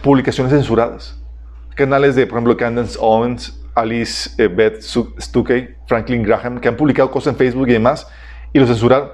[0.02, 1.22] publicaciones censuradas.
[1.76, 7.10] Canales de, por ejemplo, Candace Owens, Alice eh, Beth Stuckey, Franklin Graham, que han publicado
[7.10, 8.08] cosas en Facebook y demás,
[8.52, 9.10] y lo censuraron.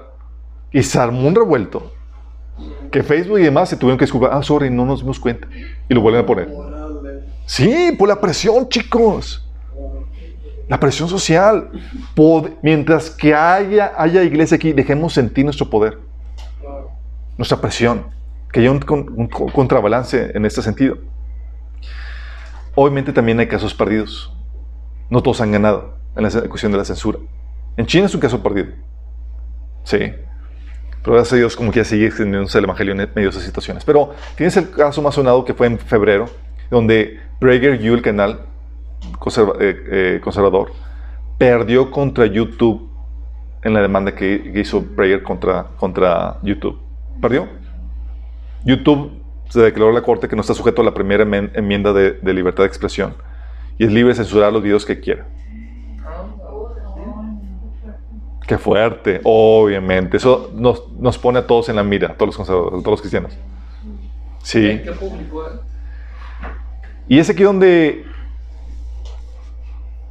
[0.71, 1.93] Y se armó un revuelto.
[2.91, 4.31] Que Facebook y demás se tuvieron que disculpar.
[4.33, 5.47] Ah, sorry, no nos dimos cuenta.
[5.87, 6.49] Y lo vuelven a poner.
[7.45, 9.48] Sí, por la presión, chicos.
[10.69, 11.69] La presión social.
[12.61, 15.99] Mientras que haya, haya iglesia aquí, dejemos sentir nuestro poder,
[17.37, 18.17] nuestra presión.
[18.51, 20.97] Que haya un, con- un co- contrabalance en este sentido.
[22.75, 24.33] Obviamente también hay casos perdidos.
[25.09, 27.19] No todos han ganado en la cuestión de la censura.
[27.77, 28.69] En China es un caso perdido.
[29.83, 29.97] Sí.
[31.03, 33.85] Pero gracias a Dios, como quiera, sigue extendiéndose el evangelio en medio de esas situaciones.
[33.85, 36.25] Pero tienes el caso más sonado que fue en febrero,
[36.69, 38.41] donde Prager el canal
[39.19, 40.71] conserva- eh, eh, conservador,
[41.37, 42.89] perdió contra YouTube
[43.63, 46.79] en la demanda que, que hizo Prager contra, contra YouTube.
[47.21, 47.47] ¿Perdió?
[48.63, 49.11] YouTube
[49.49, 52.33] se declaró a la corte que no está sujeto a la primera enmienda de, de
[52.33, 53.15] libertad de expresión
[53.77, 55.25] y es libre de censurar los videos que quiera.
[58.47, 60.17] Qué fuerte, obviamente.
[60.17, 62.91] Eso nos, nos pone a todos en la mira, a todos los conservadores, a todos
[62.93, 63.37] los cristianos.
[64.41, 64.81] Sí.
[67.07, 68.05] Y es aquí donde,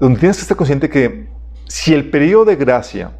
[0.00, 1.28] donde tienes que estar consciente que
[1.66, 3.12] si el periodo de gracia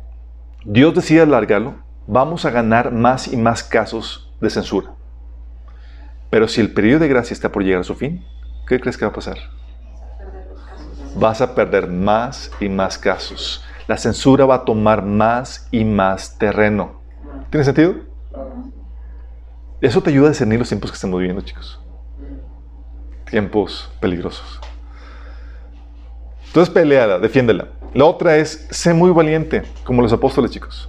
[0.65, 1.77] Dios decide alargarlo,
[2.07, 4.93] vamos a ganar más y más casos de censura.
[6.31, 8.25] Pero si el periodo de gracia está por llegar a su fin,
[8.67, 9.39] ¿qué crees que va a pasar?
[11.17, 13.65] Vas a perder más y más casos.
[13.87, 17.01] La censura va a tomar más y más terreno.
[17.51, 17.95] ¿Tiene sentido?
[19.81, 21.81] Eso te ayuda a discernir los tiempos que estamos viviendo, chicos
[23.31, 24.61] tiempos peligrosos.
[26.49, 27.69] Entonces peleala, defiéndela.
[27.95, 30.89] La otra es, sé muy valiente, como los apóstoles, chicos.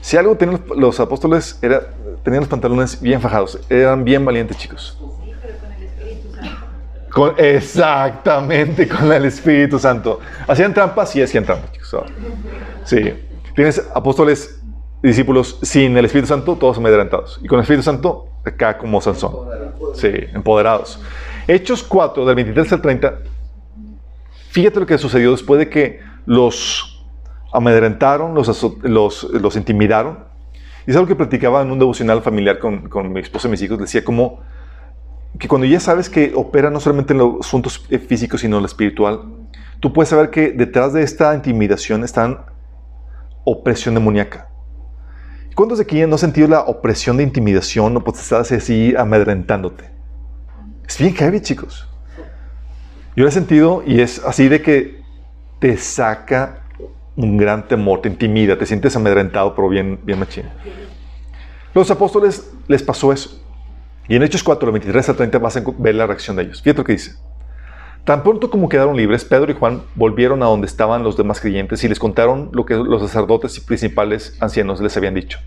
[0.00, 1.80] Si algo tenían los, los apóstoles, era,
[2.24, 4.98] tenían los pantalones bien fajados, eran bien valientes, chicos.
[4.98, 7.10] Sí, pero con el Espíritu Santo.
[7.10, 10.20] Con, exactamente, con el Espíritu Santo.
[10.46, 11.10] ¿Hacían trampas?
[11.10, 11.96] Sí, hacían trampas, chicos.
[12.84, 13.14] Sí.
[13.54, 14.60] Tienes apóstoles,
[15.02, 17.40] discípulos sin el Espíritu Santo, todos amedrentados.
[17.42, 19.48] Y con el Espíritu Santo, acá como Sansón.
[19.94, 21.00] Sí, empoderados.
[21.46, 23.18] Hechos 4, del 23 al 30.
[24.58, 27.06] Fíjate lo que sucedió después de que los
[27.52, 30.24] amedrentaron, los, los, intimidaron.
[30.84, 33.62] Y es algo que platicaba en un devocional familiar con, con mi esposa y mis
[33.62, 33.78] hijos.
[33.78, 34.40] Decía como
[35.38, 38.66] que cuando ya sabes que opera no solamente en los asuntos físicos, sino en lo
[38.66, 39.20] espiritual,
[39.78, 42.46] tú puedes saber que detrás de esta intimidación está
[43.44, 44.48] opresión demoníaca.
[45.54, 49.88] ¿Cuántos de aquí no han sentido la opresión de intimidación o potestades así amedrentándote?
[50.84, 51.88] Es bien heavy, chicos.
[53.18, 55.02] Yo he sentido y es así de que
[55.58, 56.62] te saca
[57.16, 60.44] un gran temor, te intimida, te sientes amedrentado, pero bien, bien machín.
[61.74, 63.42] Los apóstoles les pasó eso.
[64.06, 66.62] Y en Hechos 4, 23 al 30 vas a ver la reacción de ellos.
[66.62, 67.16] Fíjate lo que dice.
[68.04, 71.82] Tan pronto como quedaron libres, Pedro y Juan volvieron a donde estaban los demás creyentes
[71.82, 75.40] y les contaron lo que los sacerdotes y principales ancianos les habían dicho.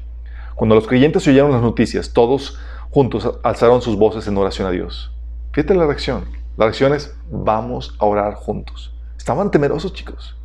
[0.56, 2.60] Cuando los creyentes oyeron las noticias, todos
[2.90, 5.14] juntos alzaron sus voces en oración a Dios.
[5.54, 6.41] Fíjate la reacción.
[6.58, 8.94] La reacción es, vamos a orar juntos.
[9.18, 10.36] Estaban temerosos, chicos.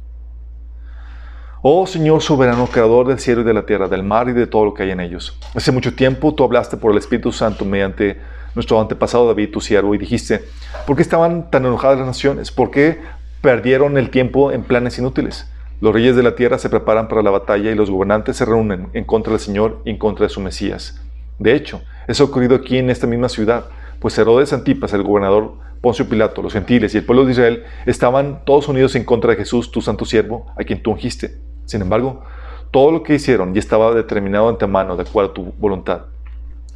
[1.62, 4.64] Oh Señor soberano, creador del cielo y de la tierra, del mar y de todo
[4.64, 5.36] lo que hay en ellos.
[5.54, 8.20] Hace mucho tiempo tú hablaste por el Espíritu Santo mediante
[8.54, 10.44] nuestro antepasado David, tu siervo, y dijiste,
[10.86, 12.52] ¿por qué estaban tan enojadas las naciones?
[12.52, 13.00] ¿Por qué
[13.40, 15.50] perdieron el tiempo en planes inútiles?
[15.80, 18.88] Los reyes de la tierra se preparan para la batalla y los gobernantes se reúnen
[18.94, 21.02] en contra del Señor y en contra de su Mesías.
[21.38, 23.66] De hecho, eso ha ocurrido aquí en esta misma ciudad,
[24.00, 28.44] pues Herodes Antipas, el gobernador Poncio Pilato, los gentiles y el pueblo de Israel estaban
[28.44, 31.38] todos unidos en contra de Jesús, tu santo siervo, a quien tú ungiste.
[31.64, 32.22] Sin embargo,
[32.70, 36.02] todo lo que hicieron ya estaba determinado de antemano de acuerdo a tu voluntad.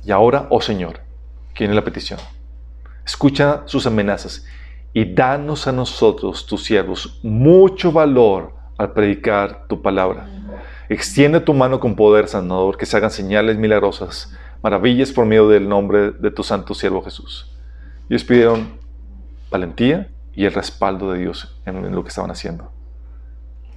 [0.05, 1.01] Y ahora, oh Señor,
[1.55, 2.21] ¿quién es la petición?
[3.05, 4.47] Escucha sus amenazas
[4.93, 10.29] y danos a nosotros, tus siervos, mucho valor al predicar tu palabra.
[10.89, 15.69] Extiende tu mano con poder sanador, que se hagan señales milagrosas, maravillas por medio del
[15.69, 17.51] nombre de tu santo siervo Jesús.
[18.09, 18.79] Ellos pidieron
[19.51, 22.71] valentía y el respaldo de Dios en lo que estaban haciendo.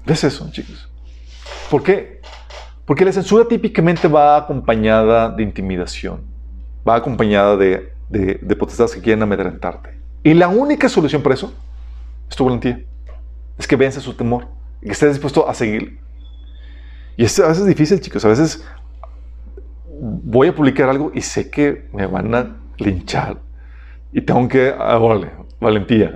[0.05, 0.89] ¿Ves eso, chicos?
[1.69, 2.21] ¿Por qué?
[2.86, 6.21] Porque la censura típicamente va acompañada de intimidación,
[6.88, 9.97] va acompañada de, de, de potestades que quieren amedrentarte.
[10.23, 11.53] Y la única solución para eso
[12.29, 12.84] es tu valentía.
[13.57, 14.47] Es que vence su temor
[14.81, 15.99] y que estés dispuesto a seguir.
[17.15, 18.25] Y es a veces difícil, chicos.
[18.25, 18.65] A veces
[19.99, 23.37] voy a publicar algo y sé que me van a linchar.
[24.11, 24.99] Y tengo que, ah,
[25.59, 26.15] valentía.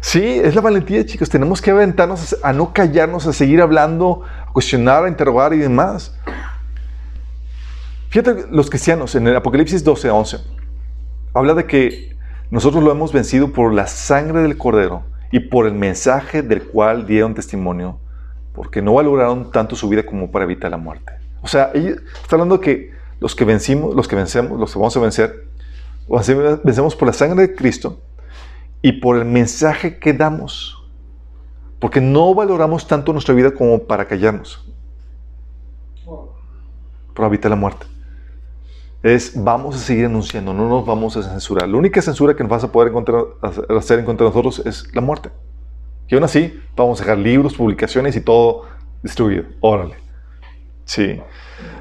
[0.00, 1.28] Sí, es la valentía, chicos.
[1.28, 6.14] Tenemos que aventarnos a no callarnos, a seguir hablando, a cuestionar, a interrogar y demás.
[8.08, 10.38] Fíjate, los cristianos en el Apocalipsis 12, 11,
[11.34, 12.16] habla de que
[12.50, 17.06] nosotros lo hemos vencido por la sangre del Cordero y por el mensaje del cual
[17.06, 17.98] dieron testimonio,
[18.52, 21.12] porque no valoraron tanto su vida como para evitar la muerte.
[21.42, 25.00] O sea, está hablando que los que vencimos, los que vencemos, los que vamos a
[25.00, 25.48] vencer,
[26.64, 28.00] vencemos por la sangre de Cristo
[28.82, 30.74] y por el mensaje que damos.
[31.78, 34.64] Porque no valoramos tanto nuestra vida como para callarnos.
[37.14, 37.86] Para evitar la muerte.
[39.02, 41.68] Es, vamos a seguir anunciando, no nos vamos a censurar.
[41.68, 43.22] La única censura que nos vas a poder encontrar,
[43.76, 45.30] hacer en contra de nosotros es la muerte.
[46.08, 48.62] Y aún así, vamos a dejar libros, publicaciones y todo
[49.02, 49.44] distribuido.
[49.60, 49.94] Órale.
[50.84, 51.20] Sí.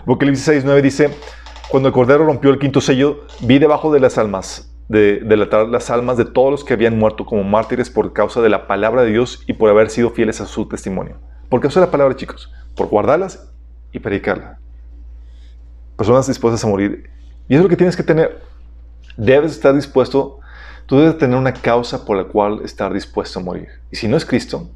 [0.01, 1.09] Apocalipsis 6, 9 dice,
[1.69, 5.45] cuando el Cordero rompió el quinto sello, vi debajo de las almas, de, de la,
[5.63, 9.03] las almas de todos los que habían muerto como mártires por causa de la palabra
[9.03, 11.17] de Dios y por haber sido fieles a su testimonio.
[11.49, 12.51] ¿Por qué usa la palabra, chicos?
[12.75, 13.49] Por guardarlas
[13.91, 14.59] y predicarla.
[15.97, 17.09] Personas dispuestas a morir.
[17.49, 18.41] Y es lo que tienes que tener.
[19.17, 20.39] Debes estar dispuesto,
[20.85, 23.67] tú debes tener una causa por la cual estar dispuesto a morir.
[23.91, 24.69] Y si no es Cristo,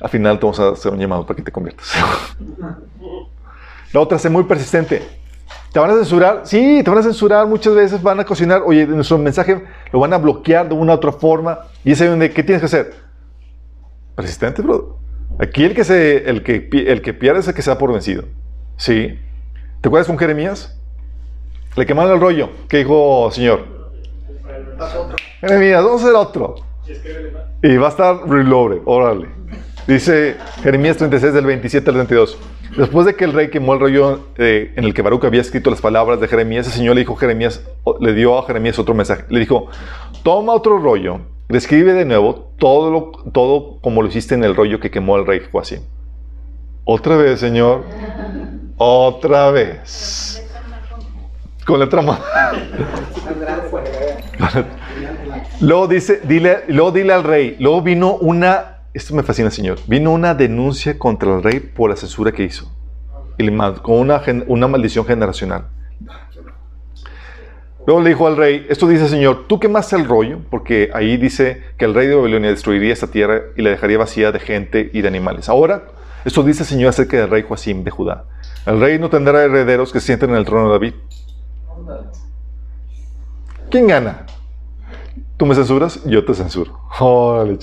[0.00, 1.92] al final te vamos a hacer un llamado para que te conviertas.
[3.92, 5.02] La otra, sé muy persistente.
[5.72, 6.42] ¿Te van a censurar?
[6.44, 7.46] Sí, te van a censurar.
[7.48, 8.62] Muchas veces van a cocinar.
[8.64, 11.60] Oye, nuestro mensaje lo van a bloquear de una u otra forma.
[11.82, 12.94] Y es ahí donde, ¿qué tienes que hacer?
[14.14, 15.03] Persistente, bro.
[15.38, 17.92] Aquí el que, se, el, que, el que pierde es el que se da por
[17.92, 18.24] vencido.
[18.76, 19.18] Sí.
[19.80, 20.80] ¿Te acuerdas con Jeremías?
[21.76, 22.50] Le quemaron el rollo.
[22.68, 23.66] ¿Qué dijo Señor?
[25.40, 26.54] Jeremías, vamos a hacer otro.
[27.62, 28.82] Y va a estar reloaded.
[28.84, 29.28] Órale.
[29.86, 32.38] Dice Jeremías 36 del 27 al 32.
[32.76, 35.70] Después de que el rey quemó el rollo eh, en el que Baruch había escrito
[35.70, 37.64] las palabras de Jeremías, el Señor le dijo Jeremías,
[38.00, 39.24] le dio a Jeremías otro mensaje.
[39.28, 39.68] Le dijo,
[40.24, 44.80] toma otro rollo, describe de nuevo todo, lo, todo como lo hiciste en el rollo
[44.80, 45.80] que quemó el rey Joacim.
[46.84, 47.84] Otra vez, Señor.
[48.76, 50.42] Otra vez.
[51.66, 52.20] Con letra más.
[55.60, 57.56] luego dice, dile, luego dile al rey.
[57.58, 59.78] Luego vino una, esto me fascina, Señor.
[59.86, 62.70] Vino una denuncia contra el rey por la censura que hizo.
[63.38, 65.68] Y le con una, una maldición generacional.
[67.86, 71.62] Luego le dijo al rey, esto dice Señor, tú quemaste el rollo, porque ahí dice
[71.76, 75.02] que el rey de Babilonia destruiría esta tierra y la dejaría vacía de gente y
[75.02, 75.48] de animales.
[75.48, 75.84] Ahora,
[76.24, 78.24] esto dice Señor acerca del rey Joacim de Judá.
[78.64, 80.94] El rey no tendrá herederos que se sienten en el trono de David.
[83.70, 84.24] ¿Quién gana?
[85.36, 86.80] Tú me censuras, yo te censuro.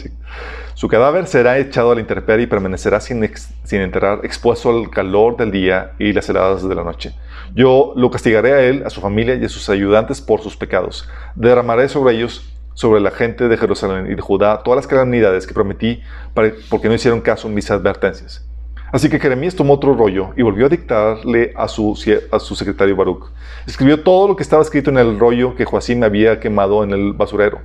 [0.76, 3.27] Su cadáver será echado a la intemperie y permanecerá sin,
[3.64, 7.14] sin enterrar, expuesto al calor del día y las heladas de la noche.
[7.53, 11.07] Yo lo castigaré a él, a su familia y a sus ayudantes por sus pecados.
[11.36, 15.53] Derramaré sobre ellos, sobre la gente de Jerusalén y de Judá, todas las calamidades que
[15.53, 16.02] prometí
[16.34, 18.45] para- porque no hicieron caso en mis advertencias.
[18.94, 22.56] Así que Jeremías tomó otro rollo y volvió a dictarle a su, sie- a su
[22.56, 23.32] secretario Baruch.
[23.65, 27.14] Escribió todo lo que estaba escrito en el rollo que Joacim había quemado en el
[27.14, 27.60] basurero.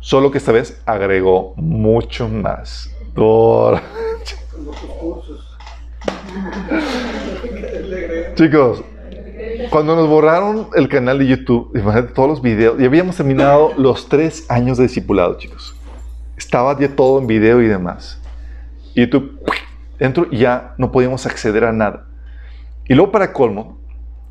[0.00, 2.90] Solo que esta vez agregó mucho más.
[8.34, 8.82] Chicos,
[9.70, 14.08] cuando nos borraron el canal de YouTube, imagínate todos los videos, ya habíamos terminado los
[14.08, 15.74] tres años de discipulado, chicos.
[16.36, 18.20] Estaba ya todo en video y demás.
[18.94, 19.40] Y YouTube,
[19.98, 22.06] entro y ya no podíamos acceder a nada.
[22.86, 23.78] Y luego, para colmo,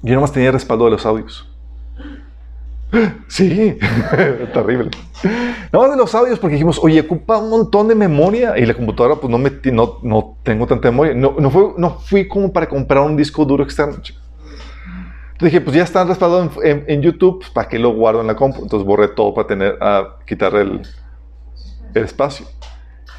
[0.02, 1.50] yo nomás tenía respaldo de los audios.
[3.28, 3.78] Sí,
[4.54, 4.92] terrible.
[5.72, 8.76] Nada más de los audios porque dijimos, oye, ocupa un montón de memoria y la
[8.76, 11.16] computadora pues no, metí, no, no tengo tanta memoria.
[11.16, 14.00] No, no, fue, no fui como para comprar un disco duro externo.
[14.02, 14.23] chicos.
[15.44, 18.28] Dije, pues ya está respaldado en, en- en YouTube, pues, ¿para qué lo guardo en
[18.28, 18.62] la compu?
[18.64, 20.82] Entonces borré todo para tener, a quitar el,
[21.94, 22.46] el espacio.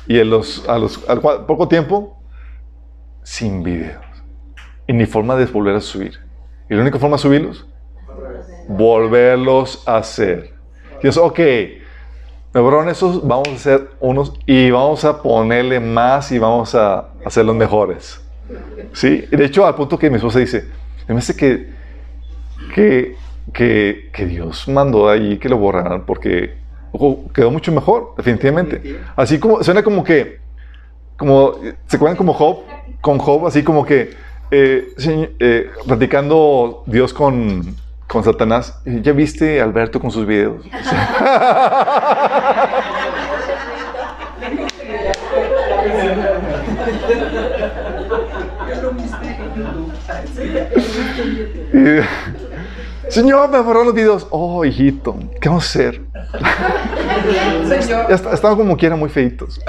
[0.06, 2.18] Y en los, a los, al poco tiempo,
[3.22, 4.02] sin videos.
[4.86, 6.18] Y ni forma de volver a subir.
[6.68, 7.66] Y la única forma de subirlos,
[8.68, 10.54] volverlos a hacer.
[11.02, 11.38] Dios, ok,
[12.52, 17.08] me borraron esos, vamos a hacer unos y vamos a ponerle más y vamos a
[17.24, 18.20] hacer los mejores.
[18.92, 19.24] ¿Sí?
[19.30, 20.68] Y de hecho, al punto que mi esposa dice,
[21.08, 21.72] me parece que,
[22.74, 23.16] que,
[23.52, 26.56] que, que Dios mandó ahí que lo borraran porque
[26.90, 29.00] ojo, quedó mucho mejor, definitivamente.
[29.14, 30.40] Así como, suena como que,
[31.16, 31.54] como,
[31.86, 32.64] ¿se acuerdan como Job?
[33.00, 34.10] Con Job, así como que,
[34.50, 34.88] eh,
[35.38, 37.76] eh, platicando Dios con,
[38.08, 40.64] con Satanás, ¿ya viste a Alberto con sus videos?
[53.14, 54.26] Señor, me borraron los videos.
[54.30, 56.00] Oh, hijito, ¿qué vamos a hacer?
[57.80, 58.10] Señor.
[58.10, 59.60] Está- estaban como quiera muy feitos.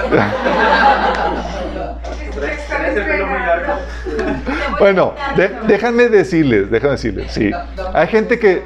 [4.80, 7.50] Bueno, de- déjenme decirles, déjenme decirles, sí.
[7.94, 8.62] Hay gente que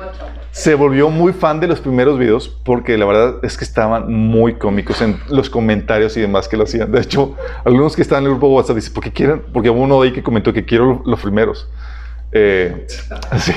[0.51, 4.55] se volvió muy fan de los primeros videos porque la verdad es que estaban muy
[4.55, 6.91] cómicos en los comentarios y demás que lo hacían.
[6.91, 9.43] De hecho, algunos que estaban en el grupo WhatsApp dicen, ¿por qué quieren?
[9.53, 11.69] Porque hubo uno de ahí que comentó que quiero los primeros.
[12.33, 12.87] Eh,
[13.39, 13.53] sí.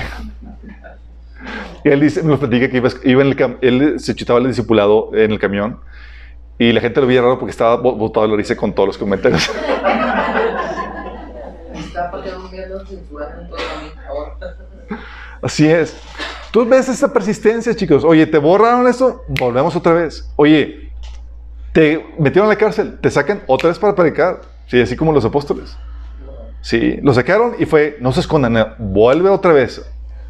[1.84, 4.48] Y él dice, nos platica que iba, iba en el cam- él se chutaba el
[4.48, 5.80] discipulado en el camión
[6.58, 8.98] y la gente lo veía raro porque estaba bo- botado la risa con todos los
[8.98, 9.50] comentarios.
[15.42, 15.96] Así es.
[16.52, 18.04] Tú ves esta persistencia, chicos.
[18.04, 20.30] Oye, te borraron eso, volvemos otra vez.
[20.36, 20.92] Oye,
[21.74, 24.42] te metieron a la cárcel, te sacan otra vez para predicar.
[24.68, 25.76] Sí, así como los apóstoles.
[26.62, 29.82] Sí, lo sacaron y fue, no se escondan, eh, vuelve otra vez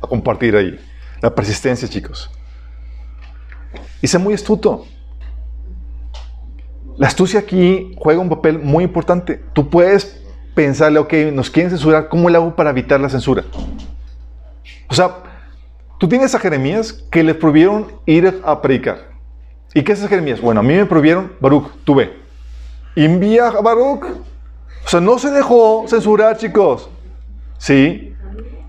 [0.01, 0.79] a compartir ahí.
[1.23, 2.29] La persistencia, chicos.
[4.01, 4.85] Y sé muy astuto.
[6.97, 9.41] La astucia aquí juega un papel muy importante.
[9.53, 10.21] Tú puedes
[10.53, 13.45] pensarle, ok, nos quieren censurar, ¿cómo le hago para evitar la censura?
[14.89, 15.23] O sea,
[15.97, 19.13] tú tienes a Jeremías que le prohibieron ir a predicar.
[19.73, 20.41] ¿Y qué hace Jeremías?
[20.41, 22.17] Bueno, a mí me prohibieron, Baruch, tú ve.
[22.97, 24.03] Envía a Baruch.
[24.85, 26.89] O sea, no se dejó censurar, chicos.
[27.59, 28.12] Sí.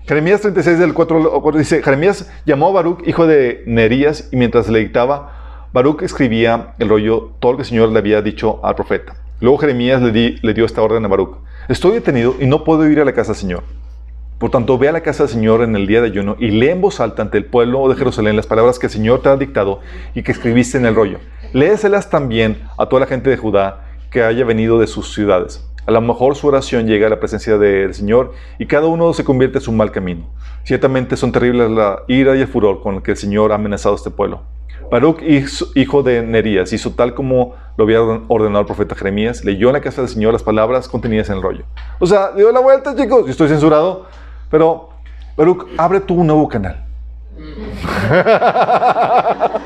[0.07, 4.35] Jeremías 36 del 4 al 4 dice, Jeremías llamó a Baruch, hijo de Nerías, y
[4.35, 8.63] mientras le dictaba, Baruch escribía el rollo, todo lo que el Señor le había dicho
[8.63, 9.15] al profeta.
[9.39, 11.37] Luego Jeremías le dio esta orden a Baruch.
[11.69, 13.63] Estoy detenido y no puedo ir a la casa del Señor.
[14.37, 16.69] Por tanto, ve a la casa del Señor en el día de ayuno y lee
[16.69, 19.37] en voz alta ante el pueblo de Jerusalén las palabras que el Señor te ha
[19.37, 19.79] dictado
[20.13, 21.17] y que escribiste en el rollo.
[21.51, 25.65] Léeselas también a toda la gente de Judá que haya venido de sus ciudades.
[25.87, 29.23] A lo mejor su oración llega a la presencia del Señor y cada uno se
[29.23, 30.25] convierte en su mal camino.
[30.63, 33.97] Ciertamente son terribles la ira y el furor con que el Señor ha amenazado a
[33.97, 34.41] este pueblo.
[34.91, 35.19] Baruch,
[35.75, 39.81] hijo- de Nerías, hizo tal como lo había ordenado el profeta Jeremías, leyó en la
[39.81, 41.63] casa del Señor las palabras contenidas en el rollo.
[41.99, 44.05] O sea, dio la vuelta, chicos, estoy censurado,
[44.51, 44.89] pero
[45.37, 46.83] Baruch, abre tú un nuevo canal.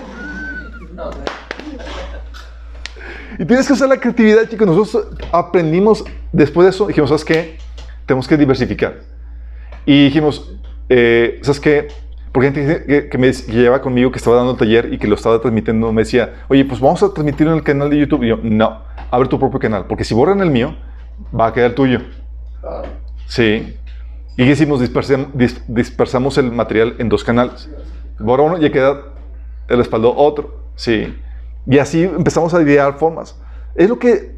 [3.39, 4.67] Y tienes que usar la creatividad, chicos.
[4.67, 6.03] Nosotros aprendimos
[6.33, 7.57] después de eso, dijimos, ¿sabes qué?
[8.05, 8.99] Tenemos que diversificar.
[9.85, 10.55] Y dijimos,
[10.89, 11.87] eh, ¿sabes qué?
[12.31, 15.15] Porque gente que, que me que llevaba conmigo, que estaba dando taller y que lo
[15.15, 18.23] estaba transmitiendo, me decía, oye, pues vamos a transmitirlo en el canal de YouTube.
[18.23, 20.75] Y yo, no, abre tu propio canal, porque si borran el mío,
[21.37, 22.01] va a quedar el tuyo.
[23.25, 23.75] Sí.
[24.37, 24.81] ¿Y qué hicimos?
[24.81, 27.69] Dispersam- dis- dispersamos el material en dos canales.
[28.19, 29.01] Borra uno y queda
[29.69, 30.65] el respaldo otro.
[30.75, 31.15] Sí.
[31.67, 33.39] Y así empezamos a idear formas.
[33.75, 34.37] Es lo que...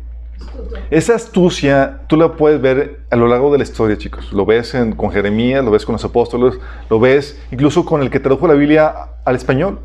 [0.89, 4.33] Esa astucia tú la puedes ver a lo largo de la historia, chicos.
[4.33, 6.55] Lo ves en- con Jeremías, lo ves con los apóstoles,
[6.89, 8.93] lo ves incluso con el que tradujo la Biblia
[9.23, 9.79] al español.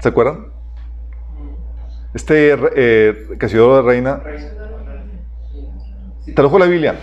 [0.00, 0.46] ¿Se acuerdan?
[2.12, 4.20] Este eh, Casiodoro de Reina
[6.34, 6.96] tradujo la Biblia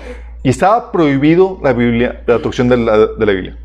[0.43, 3.57] y estaba prohibido la Biblia, la traducción de la, de la Biblia.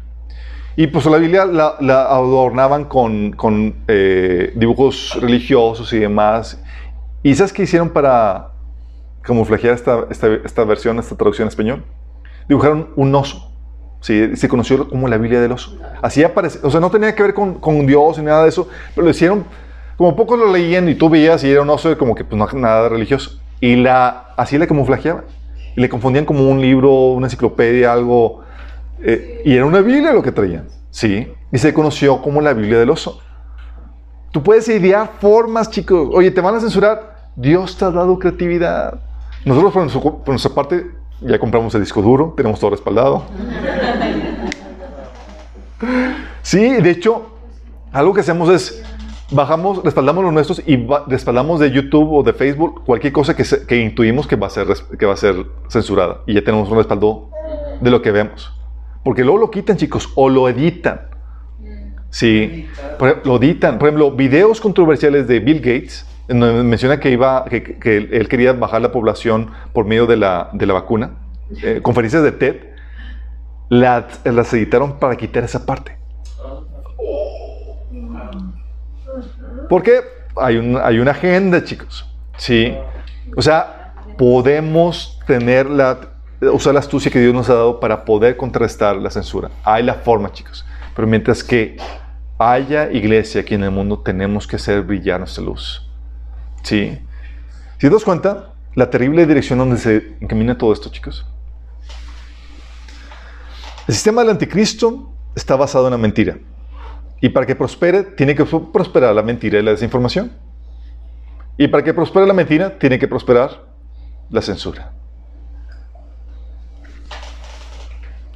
[0.77, 1.77] Y pues la Biblia la,
[2.07, 6.63] adornaban con, con, eh, dibujos religiosos y demás.
[7.23, 8.53] ¿Y sabes qué hicieron para
[9.23, 11.85] camuflajear esta, esta, esta versión, esta traducción en español?
[12.49, 13.51] Dibujaron un oso.
[14.01, 15.77] Sí, se conoció como la Biblia del oso.
[16.01, 18.67] Así aparece, o sea, no tenía que ver con, con Dios ni nada de eso,
[18.95, 19.45] pero lo hicieron,
[19.99, 22.49] como pocos lo leían y tú veías y era un oso como que pues no
[22.59, 23.39] nada religioso.
[23.61, 25.25] Y la, así la camuflajeaban.
[25.77, 28.43] Y le confundían como un libro, una enciclopedia, algo.
[29.03, 30.69] Eh, y era una Biblia lo que traían.
[30.91, 31.33] Sí.
[31.53, 33.21] Y se conoció como la Biblia del oso.
[34.33, 36.09] Tú puedes idear formas, chicos.
[36.13, 37.31] Oye, te van a censurar.
[37.37, 39.01] Dios te ha dado creatividad.
[39.45, 40.87] Nosotros, por, nuestro- por nuestra parte,
[41.21, 43.25] ya compramos el disco duro, tenemos todo respaldado.
[46.43, 47.27] Sí, de hecho,
[47.93, 48.83] algo que hacemos es
[49.31, 53.65] bajamos, respaldamos los nuestros y respaldamos de YouTube o de Facebook cualquier cosa que, se-
[53.67, 54.67] que intuimos que va, a ser,
[54.99, 56.19] que va a ser censurada.
[56.27, 57.31] Y ya tenemos un respaldo
[57.81, 58.53] de lo que vemos.
[59.05, 61.03] Porque luego lo quitan, chicos, o lo editan.
[62.11, 62.67] Sí,
[63.25, 63.79] lo editan.
[63.79, 68.29] Por ejemplo, videos controversiales de Bill Gates, en donde menciona que, iba, que, que él
[68.29, 71.13] quería bajar la población por medio de la, de la vacuna.
[71.63, 72.57] Eh, conferencias de TED,
[73.69, 75.97] la- las editaron para quitar esa parte.
[79.69, 80.01] Porque
[80.37, 82.07] hay, un- hay una agenda, chicos.
[82.37, 82.75] Sí.
[83.37, 85.99] O sea, podemos tener la,
[86.41, 89.51] usar la astucia que Dios nos ha dado para poder contrarrestar la censura.
[89.65, 90.65] Hay la forma, chicos.
[90.95, 91.77] Pero mientras que
[92.39, 95.87] haya iglesia aquí en el mundo, tenemos que hacer brillar nuestra luz.
[96.63, 96.99] Sí.
[97.79, 101.27] Si te das cuenta, la terrible dirección donde se encamina todo esto, chicos.
[103.87, 106.39] El sistema del anticristo está basado en la mentira.
[107.21, 110.33] Y para que prospere, tiene que pro- prosperar la mentira y la desinformación.
[111.59, 113.67] Y para que prospere la mentira, tiene que prosperar
[114.31, 114.93] la censura.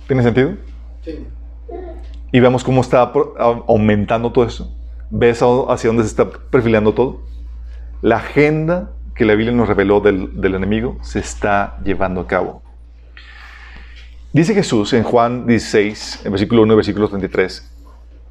[0.06, 0.54] ¿Tiene sentido?
[1.02, 1.26] Sí.
[2.32, 3.12] Y vemos cómo está
[3.68, 4.76] aumentando todo eso.
[5.10, 7.20] ¿Ves hacia dónde se está perfilando todo?
[8.02, 12.62] La agenda que la Biblia nos reveló del, del enemigo se está llevando a cabo.
[14.32, 17.70] Dice Jesús en Juan 16, en versículo 1 y versículo 33.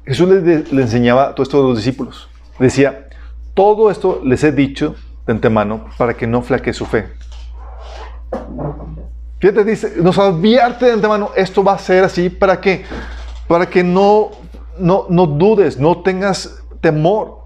[0.04, 2.28] Jesús le enseñaba todo esto a los discípulos.
[2.58, 3.08] Decía,
[3.54, 4.96] todo esto les he dicho
[5.26, 7.06] de antemano para que no flaquee su fe.
[9.44, 12.86] Fíjate, dice, nos advierte de antemano, esto va a ser así, ¿para qué?
[13.46, 14.30] Para que no,
[14.78, 17.40] no, no dudes, no tengas temor.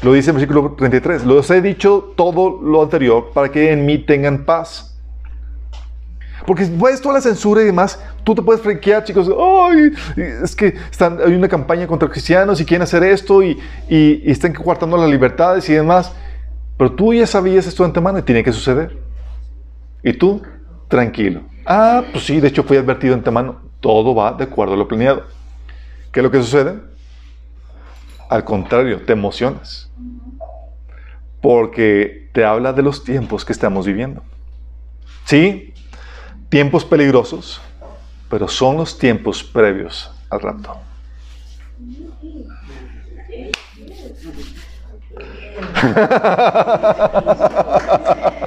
[0.00, 3.98] Lo dice en versículo 33, los he dicho todo lo anterior para que en mí
[3.98, 4.98] tengan paz.
[6.46, 9.28] Porque ves toda la censura y demás, tú te puedes franquear, chicos.
[9.28, 13.60] Ay, es que están, hay una campaña contra cristianos y quieren hacer esto y,
[13.90, 16.14] y, y están coartando las libertades y demás.
[16.78, 18.96] Pero tú ya sabías esto de antemano y tiene que suceder.
[20.02, 20.40] Y tú,
[20.92, 21.40] tranquilo.
[21.64, 23.62] Ah, pues sí, de hecho fui advertido antemano.
[23.80, 25.24] Todo va de acuerdo a lo planeado.
[26.12, 26.78] ¿Qué es lo que sucede?
[28.28, 29.90] Al contrario, te emocionas.
[31.40, 34.22] Porque te habla de los tiempos que estamos viviendo.
[35.24, 35.72] Sí,
[36.50, 37.62] tiempos peligrosos,
[38.28, 40.76] pero son los tiempos previos al rapto.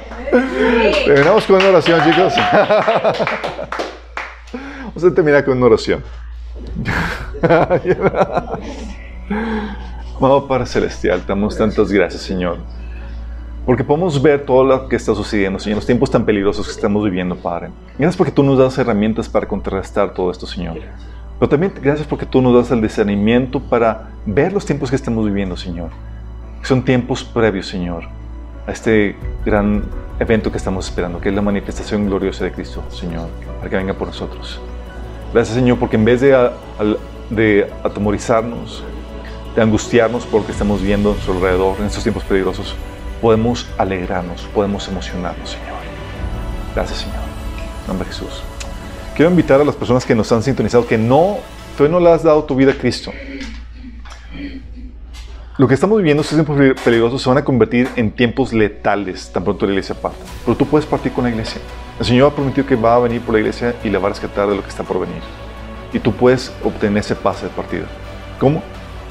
[1.04, 2.34] Terminamos con una oración, chicos.
[4.82, 6.02] Vamos a terminar con una oración.
[10.16, 12.58] Amado Padre Celestial, te damos tantas gracias, Señor.
[13.64, 17.04] Porque podemos ver todo lo que está sucediendo, Señor, los tiempos tan peligrosos que estamos
[17.04, 17.70] viviendo, Padre.
[17.98, 20.78] Gracias porque tú nos das herramientas para contrarrestar todo esto, Señor.
[21.38, 25.24] Pero también gracias porque tú nos das el discernimiento para ver los tiempos que estamos
[25.26, 25.90] viviendo, Señor.
[26.62, 28.04] Son tiempos previos, Señor,
[28.66, 29.84] a este gran
[30.18, 33.28] evento que estamos esperando, que es la manifestación gloriosa de Cristo, Señor,
[33.58, 34.60] para que venga por nosotros.
[35.32, 36.52] Gracias, Señor, porque en vez de, a-
[37.30, 38.82] de atemorizarnos,
[39.54, 42.74] de angustiarnos por lo que estamos viendo a nuestro alrededor en estos tiempos peligrosos,
[43.20, 45.76] podemos alegrarnos, podemos emocionarnos, Señor.
[46.74, 47.16] Gracias, Señor.
[47.82, 48.42] En nombre de Jesús.
[49.14, 51.38] Quiero invitar a las personas que nos han sintonizado que no,
[51.76, 53.12] tú no le has dado tu vida a Cristo.
[55.58, 59.42] Lo que estamos viviendo, estos tiempos peligrosos, se van a convertir en tiempos letales tan
[59.42, 60.18] pronto la iglesia parta.
[60.44, 61.60] Pero tú puedes partir con la iglesia.
[61.98, 64.10] El Señor ha prometido que va a venir por la iglesia y la va a
[64.10, 65.22] rescatar de lo que está por venir.
[65.94, 67.86] Y tú puedes obtener ese pase de partida.
[68.38, 68.62] ¿Cómo?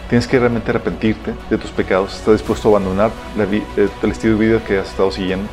[0.08, 2.14] Tienes que realmente arrepentirte de tus pecados.
[2.16, 3.64] Estás dispuesto a abandonar la eh,
[4.04, 5.48] el estilo de vida que has estado siguiendo.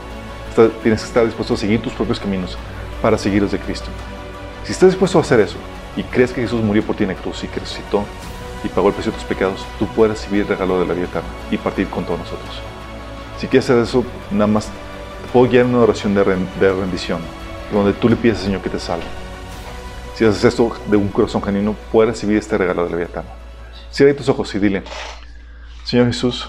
[0.51, 2.59] Está- tienes que estar dispuesto a seguir tus propios caminos
[3.01, 3.89] para seguir los de Cristo.
[4.65, 5.57] Si estás dispuesto a hacer eso
[5.97, 8.05] y crees que Jesús murió por ti en la cruz y que resucitó
[8.65, 11.07] y pagó el precio de tus pecados, tú puedes recibir el regalo de la vida
[11.07, 12.61] eterna y partir con todos nosotros.
[13.39, 16.73] Si quieres hacer eso, nada más te puedo guiar en una oración de, ren- de
[16.73, 17.21] rendición,
[17.73, 19.05] donde tú le pides al Señor que te salve.
[20.15, 23.31] Si haces esto de un corazón genuino, puedes recibir este regalo de la vida eterna.
[23.91, 24.83] Cierra tus ojos y dile,
[25.85, 26.49] Señor Jesús,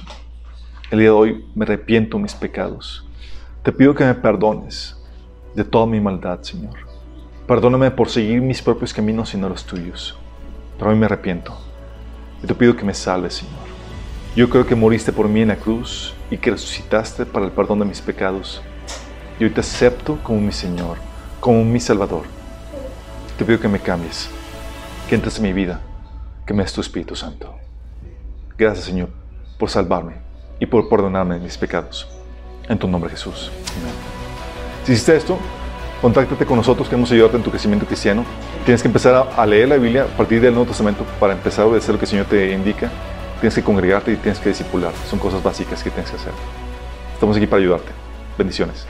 [0.92, 3.06] el día de hoy me arrepiento de mis pecados.
[3.64, 4.98] Te pido que me perdones
[5.56, 6.76] de toda mi maldad, Señor.
[7.48, 10.16] Perdóname por seguir mis propios caminos y no los tuyos.
[10.78, 11.58] Pero hoy me arrepiento.
[12.44, 13.64] Y te pido que me salves, Señor.
[14.36, 17.80] Yo creo que moriste por mí en la cruz y que resucitaste para el perdón
[17.80, 18.62] de mis pecados.
[19.40, 20.98] Y hoy te acepto como mi Señor,
[21.40, 22.24] como mi Salvador.
[23.38, 24.30] Te pido que me cambies,
[25.08, 25.80] que entres en mi vida,
[26.46, 27.56] que me des tu Espíritu Santo.
[28.58, 29.10] Gracias, Señor,
[29.58, 30.16] por salvarme
[30.60, 32.08] y por perdonarme mis pecados.
[32.68, 33.52] En tu nombre, Jesús.
[33.80, 33.94] Amén.
[34.86, 35.38] Si hiciste esto,
[36.04, 38.26] contáctate con nosotros, queremos ayudarte en tu crecimiento cristiano.
[38.66, 41.70] Tienes que empezar a, leer la Biblia a partir del Nuevo Testamento para empezar a
[41.70, 42.92] obedecer lo que el Señor te indica.
[43.40, 44.92] Tienes que congregarte y tienes que discipular.
[45.10, 46.34] Son cosas básicas que tienes que hacer.
[47.14, 47.92] Estamos aquí para ayudarte.
[48.38, 48.86] Bendiciones.